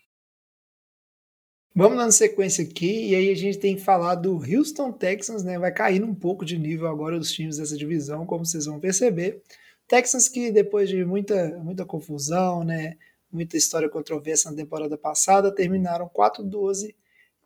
[1.76, 5.58] Vamos dando sequência aqui, e aí a gente tem que falar do Houston Texans, né?
[5.60, 9.42] Vai caindo um pouco de nível agora os times dessa divisão, como vocês vão perceber.
[9.88, 12.98] Texans que depois de muita, muita confusão, né?
[13.32, 16.96] Muita história controversa na temporada passada, terminaram 4-12.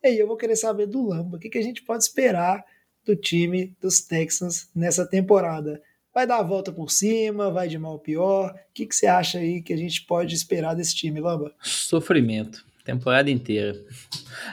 [0.01, 2.63] E aí eu vou querer saber do Lamba, o que, que a gente pode esperar
[3.05, 5.81] do time dos Texans nessa temporada?
[6.13, 7.51] Vai dar a volta por cima?
[7.51, 8.51] Vai de mal pior?
[8.51, 11.53] O que, que você acha aí que a gente pode esperar desse time, Lamba?
[11.61, 13.81] Sofrimento Temporada inteira.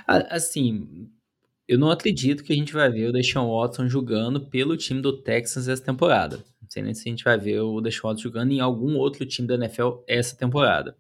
[0.07, 1.09] Assim,
[1.67, 5.13] eu não acredito que a gente vai ver o Deshaun Watson jogando pelo time do
[5.13, 6.39] Texans essa temporada.
[6.61, 9.27] Não sei nem se a gente vai ver o Deshaun Watson jogando em algum outro
[9.27, 10.97] time da NFL essa temporada.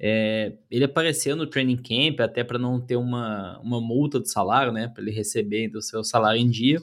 [0.00, 4.72] É, ele apareceu no training camp até para não ter uma, uma multa de salário,
[4.72, 4.88] né?
[4.88, 6.80] Para ele receber o seu salário em dia,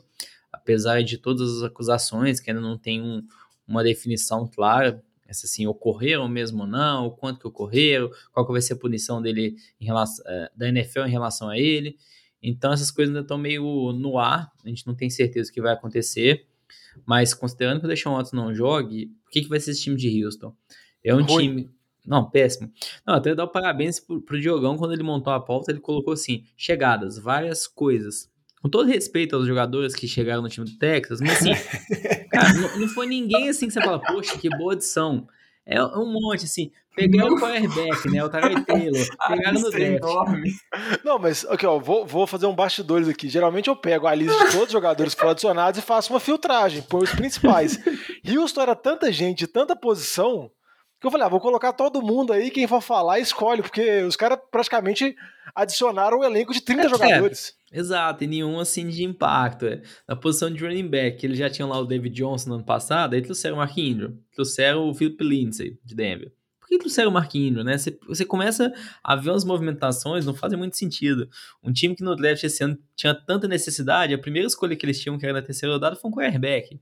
[0.51, 3.25] apesar de todas as acusações que ainda não tem um,
[3.65, 5.01] uma definição clara
[5.33, 8.77] se assim, ocorreram mesmo ou não, o quanto que ocorreram, qual que vai ser a
[8.77, 11.97] punição dele em relação, é, da NFL em relação a ele.
[12.41, 15.61] Então essas coisas ainda estão meio no ar, a gente não tem certeza o que
[15.61, 16.45] vai acontecer,
[17.05, 19.95] mas considerando que o Deshaun Watson não jogue, o que, que vai ser esse time
[19.95, 20.55] de Houston?
[21.03, 21.47] É um Ruim.
[21.47, 21.75] time...
[22.05, 22.71] Não, péssimo.
[23.05, 26.13] Não, até dar o parabéns pro, pro Diogão, quando ele montou a pauta, ele colocou
[26.13, 28.29] assim, chegadas, várias coisas,
[28.65, 31.51] com todo respeito aos jogadores que chegaram no time do Texas, mas assim,
[32.31, 35.27] cara, não, não, foi ninguém assim que você fala, poxa, que boa adição.
[35.63, 38.23] É um monte, assim, Pegaram o quarterback, né?
[38.23, 39.07] O Tyrell Taylor.
[39.27, 41.03] Pegaram no é draft.
[41.03, 43.29] Não, mas aqui, ó, vou, vou fazer um bastidores aqui.
[43.29, 46.19] Geralmente eu pego a lista de todos os jogadores que foram adicionados e faço uma
[46.19, 47.77] filtragem, põe os principais.
[48.27, 50.49] Houston era tanta gente, tanta posição,
[50.99, 54.15] que eu falei, ah, vou colocar todo mundo aí, quem for falar, escolhe, porque os
[54.15, 55.15] caras praticamente
[55.53, 57.53] adicionaram um elenco de 30 É, jogadores.
[57.75, 59.65] Exato, e nenhum assim de impacto.
[59.65, 59.81] é.
[60.07, 63.15] Na posição de running back, eles já tinham lá o David Johnson no ano passado,
[63.15, 66.31] aí trouxeram o Mark Ingram, trouxeram o Philip Lindsay de Denver.
[66.57, 67.77] Por que trouxeram o Mark né?
[67.77, 68.73] Você, você começa
[69.03, 71.29] a ver umas movimentações, não fazem muito sentido.
[71.61, 74.99] Um time que no draft esse ano tinha tanta necessidade, a primeira escolha que eles
[75.01, 76.79] tinham, que era na terceira rodada, foi um quarterback.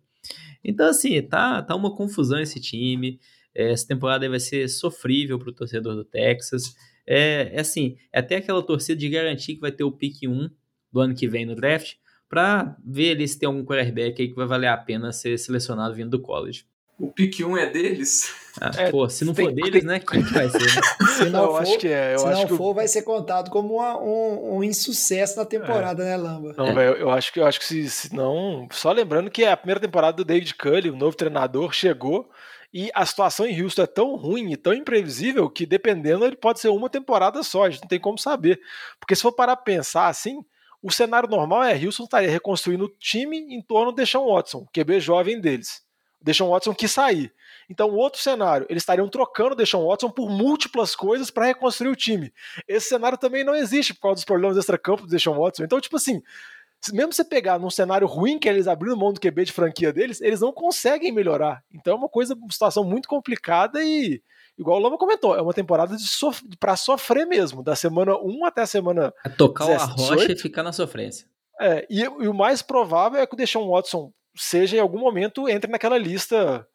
[0.64, 3.20] Então, assim, tá, tá uma confusão esse time.
[3.56, 6.76] É, Essa temporada vai ser sofrível pro torcedor do Texas.
[7.06, 10.50] É, é assim, é até aquela torcida de garantir que vai ter o pick 1
[10.94, 11.96] do ano que vem no draft,
[12.30, 15.94] para ver ali se tem algum quarterback aí que vai valer a pena ser selecionado
[15.96, 16.66] vindo do college.
[17.00, 18.34] O pick 1 é deles?
[18.62, 20.00] Ah, É, pô, se não tem- for deles, né?
[20.00, 20.60] Quem que vai ser?
[20.60, 20.82] né?
[21.18, 22.14] Se não, eu for, acho que é.
[22.14, 26.04] Eu se acho não for, vai ser contado como uma- um, um insucesso na temporada,
[26.06, 26.54] né, Lamba?
[26.56, 28.68] Não, velho, eu acho que eu acho que se, se não.
[28.72, 32.30] Só lembrando que é a primeira temporada do David Cully, o novo treinador, chegou
[32.72, 36.60] e a situação em Houston é tão ruim e tão imprevisível que, dependendo, ele pode
[36.60, 38.60] ser uma temporada só, a gente não tem como saber.
[39.00, 40.44] Porque se for parar pra pensar assim,
[40.84, 45.00] o cenário normal é Houston estaria reconstruindo o time em torno do Deshaun Watson, QB
[45.00, 45.82] jovem deles.
[46.22, 47.34] Deshaun Watson quis sair.
[47.70, 52.34] Então, outro cenário, eles estariam trocando Deshaun Watson por múltiplas coisas para reconstruir o time.
[52.68, 55.64] Esse cenário também não existe por causa dos problemas extra-campo do Deshaun Watson.
[55.64, 56.22] Então, tipo assim,
[56.92, 60.20] mesmo você pegar num cenário ruim que eles abriram mão do QB de franquia deles,
[60.22, 61.64] eles não conseguem melhorar.
[61.74, 64.22] Então é uma coisa, uma situação muito complicada e,
[64.58, 68.46] igual o Lama comentou, é uma temporada de sof para sofrer mesmo, da semana 1
[68.46, 69.14] até a semana.
[69.26, 70.32] É tocar o 17, arrocha 18.
[70.32, 71.28] e ficar na sofrência.
[71.62, 75.48] É, e, e o mais provável é que o Deshaun Watson seja, em algum momento,
[75.48, 76.68] entre naquela lista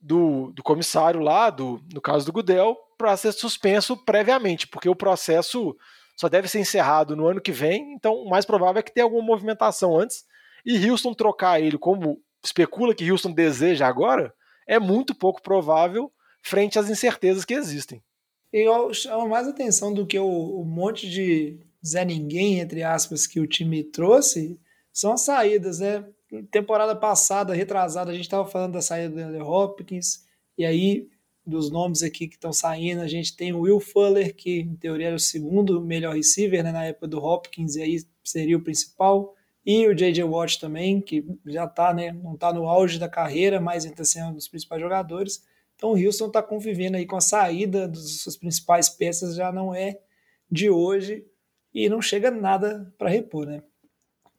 [0.00, 4.96] do, do comissário lá, do, no caso do Gudel, para ser suspenso previamente, porque o
[4.96, 5.76] processo
[6.16, 9.04] só deve ser encerrado no ano que vem, então o mais provável é que tenha
[9.04, 10.24] alguma movimentação antes.
[10.64, 14.34] E Houston trocar ele, como especula que Houston deseja agora,
[14.66, 16.10] é muito pouco provável
[16.42, 18.02] frente às incertezas que existem.
[18.52, 23.38] Eu chamo mais atenção do que o, o monte de Zé Ninguém, entre aspas, que
[23.38, 24.58] o time trouxe,
[24.92, 26.04] são as saídas, né?
[26.50, 30.24] Temporada passada, retrasada, a gente estava falando da saída do Andrew Hopkins,
[30.56, 31.08] e aí,
[31.46, 35.06] dos nomes aqui que estão saindo, a gente tem o Will Fuller, que em teoria
[35.08, 39.34] era o segundo melhor receiver né, na época do Hopkins, e aí seria o principal,
[39.64, 40.24] e o J.J.
[40.24, 44.30] Watt também, que já tá, né, não está no auge da carreira, mas ainda sendo
[44.30, 45.44] um dos principais jogadores.
[45.76, 49.74] Então o Houston está convivendo aí com a saída das suas principais peças, já não
[49.74, 49.98] é
[50.50, 51.24] de hoje
[51.74, 53.62] e não chega nada para repor, né?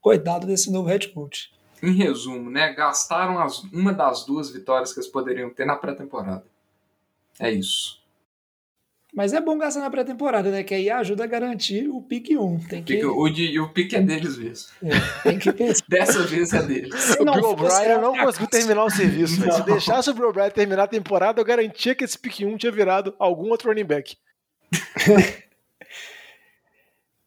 [0.02, 1.52] Coitado desse novo head coach.
[1.84, 2.74] Em resumo, né?
[2.74, 6.44] Gastaram as- uma das duas vitórias que eles poderiam ter na pré-temporada.
[7.40, 7.98] É isso.
[9.14, 10.64] Mas é bom gastar na pré-temporada, né?
[10.64, 12.60] Que aí ajuda a garantir o pique 1.
[12.68, 14.68] Tem que, Pique- o, de- o pique é deles mesmo.
[15.24, 15.84] tem que pensar.
[15.90, 16.94] Dessa vez é deles.
[17.02, 19.36] Se O não Bill O'Brien não um conseguiu terminar o serviço.
[19.52, 22.72] Se deixasse o Bill O'Brien terminar a temporada, eu garantia que esse pick 1 tinha
[22.72, 24.18] virado algum outro running back.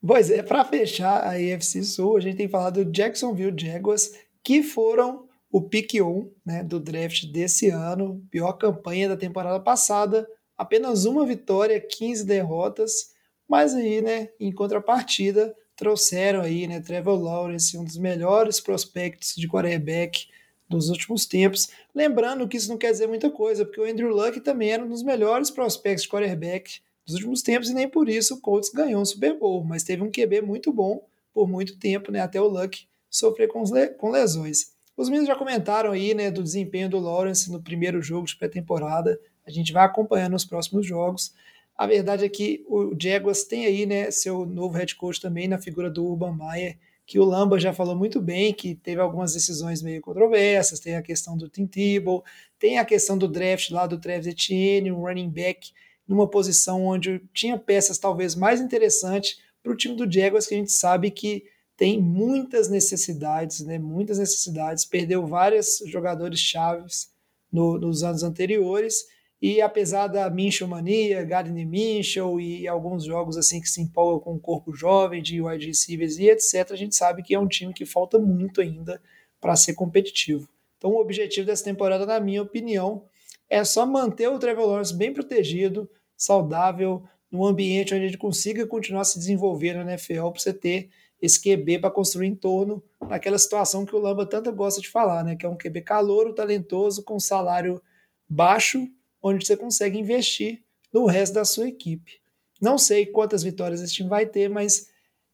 [0.06, 4.62] Pois é, para fechar a AFC Sul, a gente tem falado do Jacksonville Jaguars, que
[4.62, 11.04] foram o pick 1 né, do draft desse ano, pior campanha da temporada passada, apenas
[11.04, 13.10] uma vitória, 15 derrotas,
[13.48, 19.48] mas aí, né, em contrapartida, trouxeram aí, né, Trevor Lawrence, um dos melhores prospectos de
[19.48, 20.28] quarterback
[20.68, 21.68] dos últimos tempos.
[21.94, 24.88] Lembrando que isso não quer dizer muita coisa, porque o Andrew Luck também era um
[24.88, 29.00] dos melhores prospectos de quarterback dos últimos tempos e nem por isso o Colts ganhou
[29.02, 32.46] um Super Bowl, mas teve um QB muito bom por muito tempo, né, até o
[32.46, 34.72] Luck sofrer com, le- com lesões.
[35.00, 39.18] Os meninos já comentaram aí, né, do desempenho do Lawrence no primeiro jogo de pré-temporada.
[39.46, 41.32] A gente vai acompanhando os próximos jogos.
[41.74, 45.56] A verdade é que o Jaguars tem aí, né, seu novo head coach também na
[45.56, 46.76] figura do Urban Meyer,
[47.06, 51.02] que o Lamba já falou muito bem, que teve algumas decisões meio controversas, tem a
[51.02, 52.22] questão do Tim Tebow,
[52.58, 55.72] tem a questão do draft lá do Travis Etienne, um running back
[56.06, 60.58] numa posição onde tinha peças talvez mais interessantes para o time do Jaguars, que a
[60.58, 61.44] gente sabe que
[61.80, 63.78] tem muitas necessidades, né?
[63.78, 67.10] Muitas necessidades, perdeu vários jogadores chaves
[67.50, 69.06] no, nos anos anteriores.
[69.40, 74.34] E apesar da Minchel mania, Gardner Minchel e alguns jogos assim que se empolgam com
[74.34, 77.72] o corpo jovem de wide receivers e etc, a gente sabe que é um time
[77.72, 79.00] que falta muito ainda
[79.40, 80.46] para ser competitivo.
[80.76, 83.06] Então o objetivo dessa temporada, na minha opinião,
[83.48, 87.02] é só manter o Trevor Lawrence bem protegido, saudável,
[87.32, 90.90] num ambiente onde ele consiga continuar se desenvolvendo na NFL para você ter
[91.20, 95.22] esse QB para construir em torno daquela situação que o Lamba tanto gosta de falar,
[95.24, 95.36] né?
[95.36, 97.80] Que é um QB calouro, talentoso, com salário
[98.28, 98.88] baixo,
[99.22, 100.62] onde você consegue investir
[100.92, 102.20] no resto da sua equipe.
[102.60, 104.88] Não sei quantas vitórias esse time vai ter, mas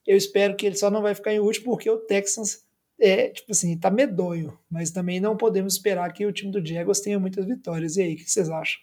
[0.07, 2.64] eu espero que ele só não vai ficar em último porque o Texans
[2.99, 7.01] é, tipo assim, tá medonho, mas também não podemos esperar que o time do Jaguars
[7.01, 7.97] tenha muitas vitórias.
[7.97, 8.80] E aí, o que vocês acham?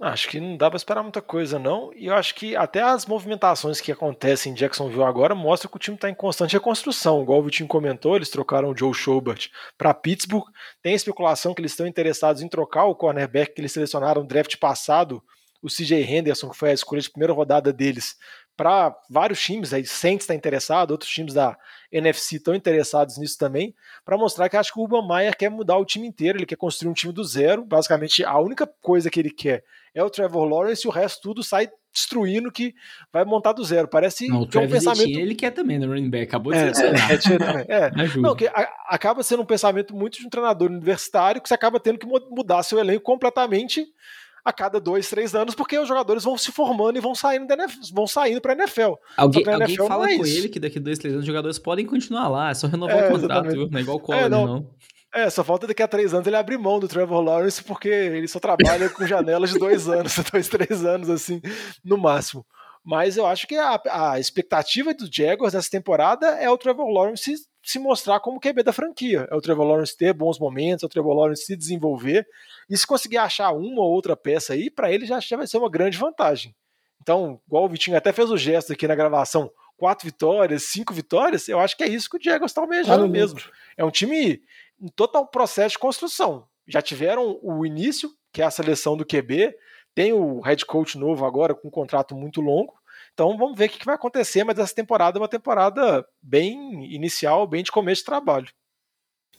[0.00, 1.92] Acho que não dá para esperar muita coisa, não.
[1.92, 5.80] E eu acho que até as movimentações que acontecem em Jacksonville agora mostram que o
[5.80, 7.20] time está em constante reconstrução.
[7.20, 10.46] Igual o Vitinho comentou, eles trocaram o Joe Schobert para Pittsburgh.
[10.80, 14.56] Tem especulação que eles estão interessados em trocar o cornerback que eles selecionaram no draft
[14.58, 15.20] passado,
[15.60, 18.16] o CJ Henderson, que foi a escolha de primeira rodada deles,
[18.58, 21.56] para vários times, aí Saints está interessado, outros times da
[21.92, 23.72] NFC estão interessados nisso também,
[24.04, 26.56] para mostrar que acho que o Urban Meyer quer mudar o time inteiro, ele quer
[26.56, 29.62] construir um time do zero, basicamente a única coisa que ele quer
[29.94, 32.74] é o Trevor Lawrence e o resto tudo sai destruindo que
[33.12, 33.88] vai montar do zero.
[33.88, 35.18] Parece não, que é um pensamento.
[35.18, 37.64] ele quer também, no né, running back, acabou de é, selecionar.
[37.68, 38.16] É, é, é.
[38.16, 41.80] Não, que a, acaba sendo um pensamento muito de um treinador universitário que você acaba
[41.80, 43.86] tendo que mudar seu elenco completamente
[44.44, 47.54] a cada dois, três anos, porque os jogadores vão se formando e vão saindo, da
[47.54, 48.94] NFL, vão saindo para a NFL.
[49.16, 51.84] Alguém, alguém NFL fala é com ele que daqui dois, três anos os jogadores podem
[51.84, 53.68] continuar lá, é só renovar é, o contrato, viu?
[53.68, 54.46] Não é igual o Collins, é, não.
[54.46, 54.70] não.
[55.14, 58.28] É, só falta daqui a três anos ele abrir mão do Trevor Lawrence, porque ele
[58.28, 61.40] só trabalha com janelas de dois anos, dois, três anos, assim,
[61.84, 62.44] no máximo.
[62.84, 67.22] Mas eu acho que a, a expectativa do Jaguars nessa temporada é o Trevor Lawrence
[67.22, 69.26] se, se mostrar como QB da franquia.
[69.30, 72.26] É o Trevor Lawrence ter bons momentos, é o Trevor Lawrence se desenvolver.
[72.68, 75.58] E se conseguir achar uma ou outra peça aí, para ele já, já vai ser
[75.58, 76.54] uma grande vantagem.
[77.00, 81.48] Então, igual o Vitinho até fez o gesto aqui na gravação, quatro vitórias, cinco vitórias,
[81.48, 83.40] eu acho que é isso que o Diego está almejando ah, mesmo.
[83.76, 84.42] É um time
[84.80, 86.46] em total processo de construção.
[86.66, 89.54] Já tiveram o início, que é a seleção do QB,
[89.94, 92.74] tem o head coach novo agora com um contrato muito longo.
[93.12, 97.46] Então vamos ver o que vai acontecer, mas essa temporada é uma temporada bem inicial,
[97.46, 98.48] bem de começo de trabalho.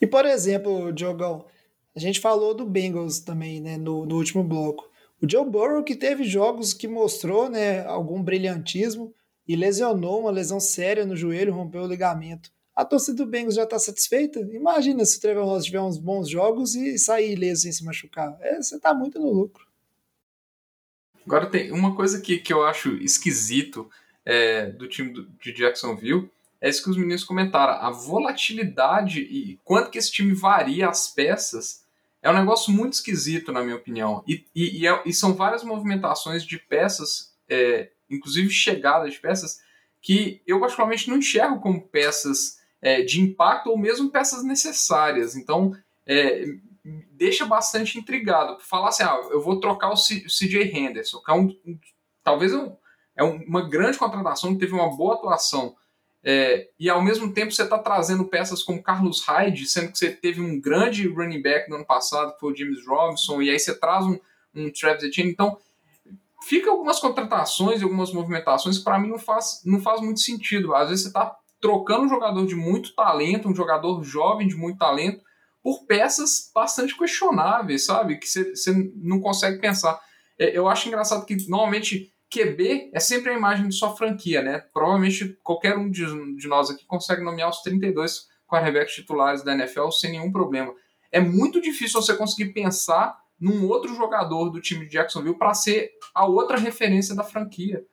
[0.01, 1.45] E por exemplo, Diogão,
[1.95, 4.89] a gente falou do Bengals também, né, no, no último bloco.
[5.21, 9.13] O Joe Burrow que teve jogos que mostrou, né, algum brilhantismo
[9.47, 12.51] e lesionou uma lesão séria no joelho, rompeu o ligamento.
[12.80, 14.39] A torcida do Bengals já está satisfeita?
[14.39, 18.38] Imagina se o Trevor Lawrence tiver uns bons jogos e sair ileso sem se machucar.
[18.39, 19.67] É, você está muito no lucro.
[21.25, 23.89] Agora tem uma coisa que, que eu acho esquisito
[24.23, 27.86] é, do time do, de Jacksonville é isso que os meninos comentaram.
[27.86, 31.84] A volatilidade e quanto que esse time varia as peças
[32.21, 34.23] é um negócio muito esquisito, na minha opinião.
[34.25, 39.59] E, e, e, é, e são várias movimentações de peças, é, inclusive chegadas de peças,
[40.01, 45.36] que eu particularmente não enxergo como peças é, de impacto ou mesmo peças necessárias.
[45.36, 45.75] Então,
[46.05, 46.45] é,
[47.11, 48.59] deixa bastante intrigado.
[48.59, 51.80] Falar assim, ah, eu vou trocar o, CJ Henderson, que é um, um
[52.23, 52.75] talvez um,
[53.15, 55.75] é uma grande contratação, teve uma boa atuação
[56.23, 60.11] é, e ao mesmo tempo você está trazendo peças como Carlos Hyde, sendo que você
[60.11, 63.59] teve um grande running back no ano passado, que foi o James Robinson, e aí
[63.59, 64.19] você traz um,
[64.53, 65.32] um Travis Etienne.
[65.32, 65.57] Então,
[66.43, 70.75] fica algumas contratações e algumas movimentações que para mim não faz, não faz muito sentido.
[70.75, 74.78] Às vezes você está trocando um jogador de muito talento, um jogador jovem de muito
[74.78, 75.22] talento,
[75.62, 78.18] por peças bastante questionáveis, sabe?
[78.18, 79.99] Que você, não consegue pensar.
[80.38, 84.64] É, eu acho engraçado que normalmente QB é sempre a imagem de sua franquia, né?
[84.74, 86.05] Provavelmente qualquer um de,
[86.36, 90.74] de nós aqui consegue nomear os 32 quarterbacks titulares da NFL sem nenhum problema.
[91.12, 95.91] É muito difícil você conseguir pensar num outro jogador do time de Jacksonville para ser
[96.14, 97.84] a outra referência da franquia.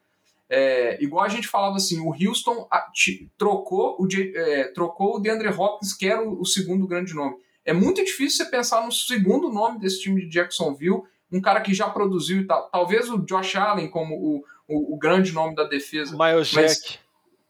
[0.49, 2.69] É, igual a gente falava assim, o Houston
[3.37, 7.37] trocou o, é, trocou o DeAndre Hopkins, que era o, o segundo grande nome.
[7.65, 11.75] É muito difícil você pensar no segundo nome desse time de Jacksonville um cara que
[11.75, 12.69] já produziu e tal.
[12.71, 16.17] Talvez o Josh Allen como o, o, o grande nome da defesa.
[16.17, 16.99] Miles Jack.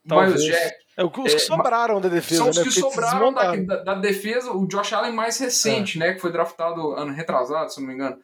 [0.04, 0.76] Miles Jack.
[0.96, 2.40] É, os que é, sobraram da defesa.
[2.40, 2.64] São os né?
[2.64, 4.52] que sobraram da, da, da, defesa.
[4.52, 6.00] O Josh Allen mais recente, é.
[6.00, 6.14] né?
[6.14, 8.16] Que foi draftado ano retrasado, se não me engano.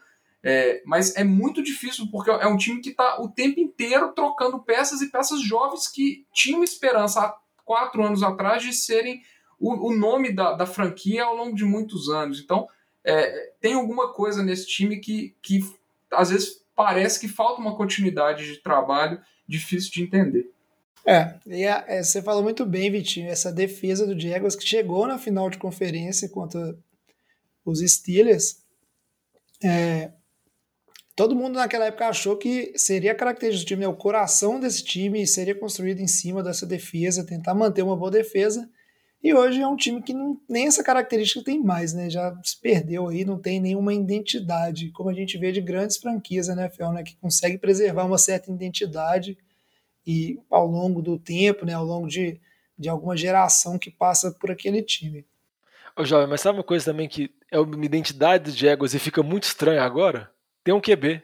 [0.45, 4.63] É, mas é muito difícil porque é um time que está o tempo inteiro trocando
[4.63, 9.23] peças e peças jovens que tinham esperança há quatro anos atrás de serem
[9.61, 12.41] o, o nome da, da franquia ao longo de muitos anos.
[12.41, 12.67] Então,
[13.05, 15.61] é, tem alguma coisa nesse time que, que
[16.11, 20.51] às vezes parece que falta uma continuidade de trabalho difícil de entender.
[21.07, 25.07] É, e a, é, você falou muito bem, Vitinho, essa defesa do Jaguars que chegou
[25.07, 26.77] na final de conferência contra
[27.65, 28.63] os Steelers.
[29.63, 30.13] É,
[31.15, 35.27] todo mundo naquela época achou que seria característica do time, né, o coração desse time
[35.27, 38.69] seria construído em cima dessa defesa, tentar manter uma boa defesa.
[39.23, 42.11] E hoje é um time que não, nem essa característica tem mais, né?
[42.11, 46.49] Já se perdeu aí, não tem nenhuma identidade, como a gente vê de grandes franquias
[46.49, 47.05] na NFL, né?
[47.05, 49.39] Que consegue preservar uma certa identidade
[50.05, 51.73] e ao longo do tempo, né?
[51.73, 52.41] Ao longo de,
[52.77, 55.25] de alguma geração que passa por aquele time.
[55.97, 59.23] Ô, Jovem, mas sabe uma coisa também que é uma identidade do Jaguars e fica
[59.23, 60.33] muito estranho agora?
[60.65, 61.23] Tem um QB.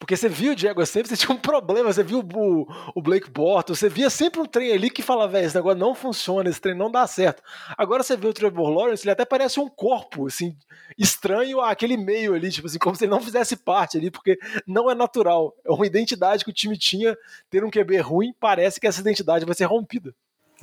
[0.00, 3.30] Porque você viu o Diego sempre, você tinha um problema, você viu o, o Blake
[3.30, 6.58] Bortles, você via sempre um trem ali que fala, velho, esse negócio não funciona, esse
[6.60, 7.42] trem não dá certo.
[7.76, 10.56] Agora você vê o Trevor Lawrence, ele até parece um corpo, assim,
[10.96, 14.90] estranho àquele meio ali, tipo assim, como se ele não fizesse parte ali, porque não
[14.90, 15.54] é natural.
[15.66, 17.14] É uma identidade que o time tinha,
[17.50, 20.14] ter um QB ruim, parece que essa identidade vai ser rompida.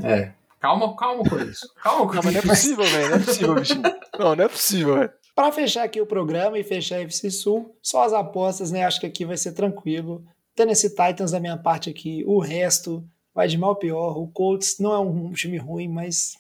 [0.04, 0.32] É.
[0.60, 1.72] Calma, calma com isso.
[1.76, 3.10] Calma com não, mas não é possível, velho.
[3.10, 3.84] Não é possível, bichinho.
[4.18, 5.12] Não, não é possível, velho.
[5.38, 8.84] Para fechar aqui o programa e fechar a FC Sul, só as apostas, né?
[8.84, 10.26] Acho que aqui vai ser tranquilo.
[10.56, 14.18] Tennessee Titans da minha parte aqui, o resto vai de mal pior.
[14.18, 16.36] O Colts não é um time ruim, mas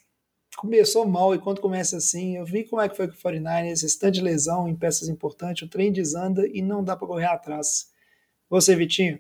[0.55, 3.83] começou mal e quando começa assim, eu vi como é que foi com o 49ers,
[3.83, 7.27] esse tanto de lesão em peças importantes, o trem desanda e não dá para correr
[7.27, 7.93] atrás.
[8.49, 9.19] Você, Vitinho?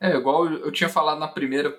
[0.00, 1.78] É, igual eu tinha falado na primeira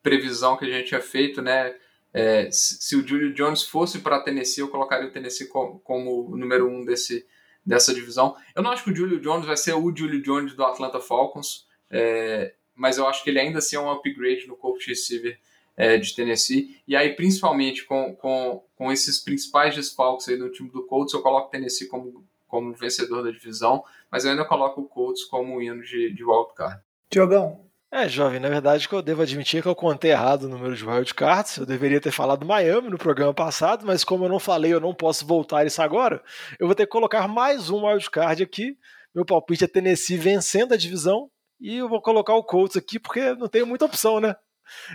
[0.00, 1.74] previsão que a gente tinha feito, né?
[2.18, 6.36] É, se o Julio Jones fosse para Tennessee, eu colocaria o Tennessee como, como o
[6.38, 7.26] número um desse,
[7.64, 8.34] dessa divisão.
[8.54, 11.66] Eu não acho que o Julio Jones vai ser o Julio Jones do Atlanta Falcons,
[11.90, 15.38] é, mas eu acho que ele ainda assim é um upgrade no corpo de receiver
[15.76, 16.80] é, de Tennessee.
[16.88, 21.20] E aí, principalmente com, com, com esses principais desfalques aí do time do Colts, eu
[21.20, 25.60] coloco o Tennessee como, como vencedor da divisão, mas eu ainda coloco o Colts como
[25.60, 26.80] hino de, de wildcard.
[27.10, 30.74] Diogão, é, jovem, na verdade que eu devo admitir que eu contei errado o número
[30.74, 31.56] de wildcards.
[31.56, 34.92] Eu deveria ter falado Miami no programa passado, mas como eu não falei, eu não
[34.92, 36.22] posso voltar isso agora.
[36.58, 38.76] Eu vou ter que colocar mais um wildcard aqui.
[39.14, 41.30] Meu palpite é Tennessee vencendo a divisão.
[41.60, 44.36] E eu vou colocar o Colts aqui porque não tenho muita opção, né?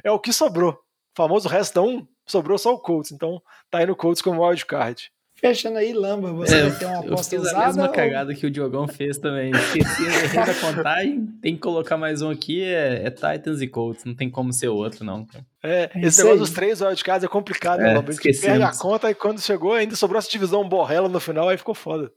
[0.04, 0.74] É o que sobrou.
[0.74, 0.78] O
[1.16, 3.12] famoso resta um, sobrou só o Colts.
[3.12, 5.12] Então tá aí no Colts como wildcard.
[5.42, 7.64] Fechando aí, Lamba, você é, vai ter uma aposta eu fiz usada?
[7.64, 7.92] a mesma ou...
[7.92, 9.52] cagada que o Diogão fez também.
[9.52, 14.14] Esqueci da contagem, tem que colocar mais um aqui, é, é, Titans e Colts, não
[14.14, 15.26] tem como ser outro, não.
[15.64, 18.12] É, é esse negócio dos três wildcards é complicado, é, né, Lamba?
[18.12, 21.50] A gente perde a conta e quando chegou ainda sobrou essa divisão borrela no final,
[21.50, 22.12] aí ficou foda.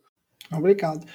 [0.50, 1.06] Complicado.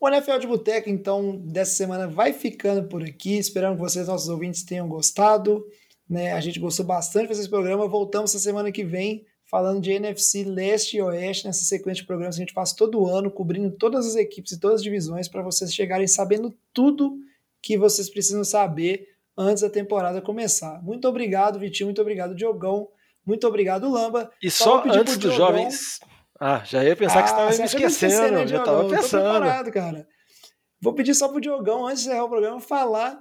[0.00, 3.36] O NFL de Boteca, então, dessa semana vai ficando por aqui.
[3.36, 5.66] Esperamos que vocês, nossos ouvintes, tenham gostado.
[6.08, 6.32] Né?
[6.34, 7.88] A gente gostou bastante de fazer esse programa.
[7.88, 12.36] Voltamos essa semana que vem falando de NFC leste e oeste nessa sequência de programas
[12.36, 15.42] que a gente faz todo ano, cobrindo todas as equipes e todas as divisões para
[15.42, 17.18] vocês chegarem sabendo tudo
[17.62, 19.06] que vocês precisam saber
[19.36, 20.82] antes da temporada começar.
[20.82, 22.88] Muito obrigado, Vitinho, muito obrigado, Diogão,
[23.24, 24.30] muito obrigado, Lamba.
[24.42, 25.98] E só, só antes dos jovens...
[26.40, 29.72] Ah, já ia pensar ah, que você estava me esquecendo, né, já estava pensando.
[29.72, 30.06] cara.
[30.80, 33.20] Vou pedir só pro Diogão, antes de encerrar o programa, falar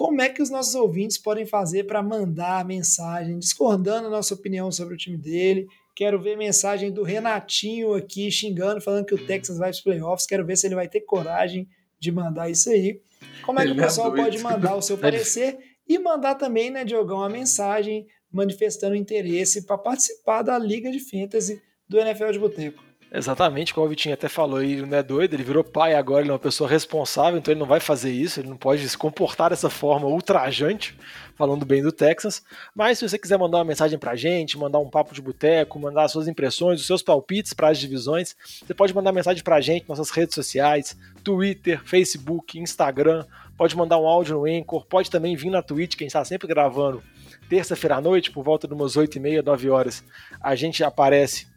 [0.00, 4.72] como é que os nossos ouvintes podem fazer para mandar mensagem discordando a nossa opinião
[4.72, 5.66] sobre o time dele?
[5.94, 10.26] Quero ver mensagem do Renatinho aqui xingando, falando que o Texas vai para os playoffs.
[10.26, 11.68] Quero ver se ele vai ter coragem
[11.98, 13.02] de mandar isso aí.
[13.44, 16.82] Como é que o é pessoal pode mandar o seu parecer e mandar também, né,
[16.82, 22.89] Diogão, uma mensagem manifestando interesse para participar da Liga de Fantasy do NFL de Boteco?
[23.12, 26.30] Exatamente, como o Vitinho até falou, ele não é doido, ele virou pai agora, ele
[26.30, 29.50] é uma pessoa responsável, então ele não vai fazer isso, ele não pode se comportar
[29.50, 30.96] dessa forma ultrajante,
[31.34, 32.40] falando bem do Texas.
[32.72, 36.06] Mas se você quiser mandar uma mensagem pra gente, mandar um papo de boteco, mandar
[36.06, 40.10] suas impressões, os seus palpites para as divisões, você pode mandar mensagem pra gente nossas
[40.10, 43.26] redes sociais, Twitter, Facebook, Instagram,
[43.56, 47.02] pode mandar um áudio no Anchor, pode também vir na Twitch, quem está sempre gravando
[47.48, 50.04] terça-feira à noite, por volta de umas 8h30, 9 horas,
[50.40, 51.49] a gente aparece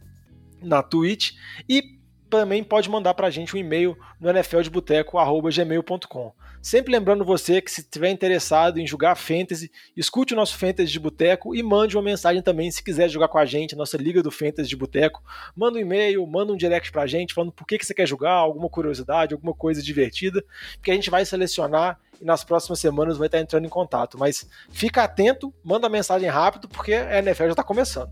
[0.64, 1.34] na Twitch
[1.68, 1.84] e
[2.30, 6.34] também pode mandar para a gente um e-mail no nfldeboteco.gmail.com.
[6.64, 11.00] Sempre lembrando você que se estiver interessado em jogar Fantasy, escute o nosso Fantasy de
[11.00, 14.32] Boteco e mande uma mensagem também se quiser jogar com a gente, nossa Liga do
[14.32, 15.22] Fantasy de Boteco.
[15.56, 18.08] Manda um e-mail, manda um direct para a gente falando por que, que você quer
[18.08, 20.44] jogar, alguma curiosidade, alguma coisa divertida,
[20.82, 24.18] que a gente vai selecionar e nas próximas semanas vai estar entrando em contato.
[24.18, 28.12] Mas fica atento, manda mensagem rápido porque a NFL já está começando.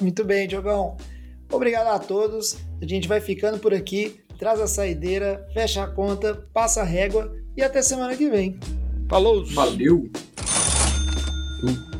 [0.00, 0.96] Muito bem, Diogão.
[1.50, 2.58] Obrigado a todos.
[2.80, 4.20] A gente vai ficando por aqui.
[4.38, 8.58] Traz a saideira, fecha a conta, passa a régua e até semana que vem.
[9.08, 9.44] Falou!
[9.46, 10.10] Valeu!
[11.62, 11.93] Uh.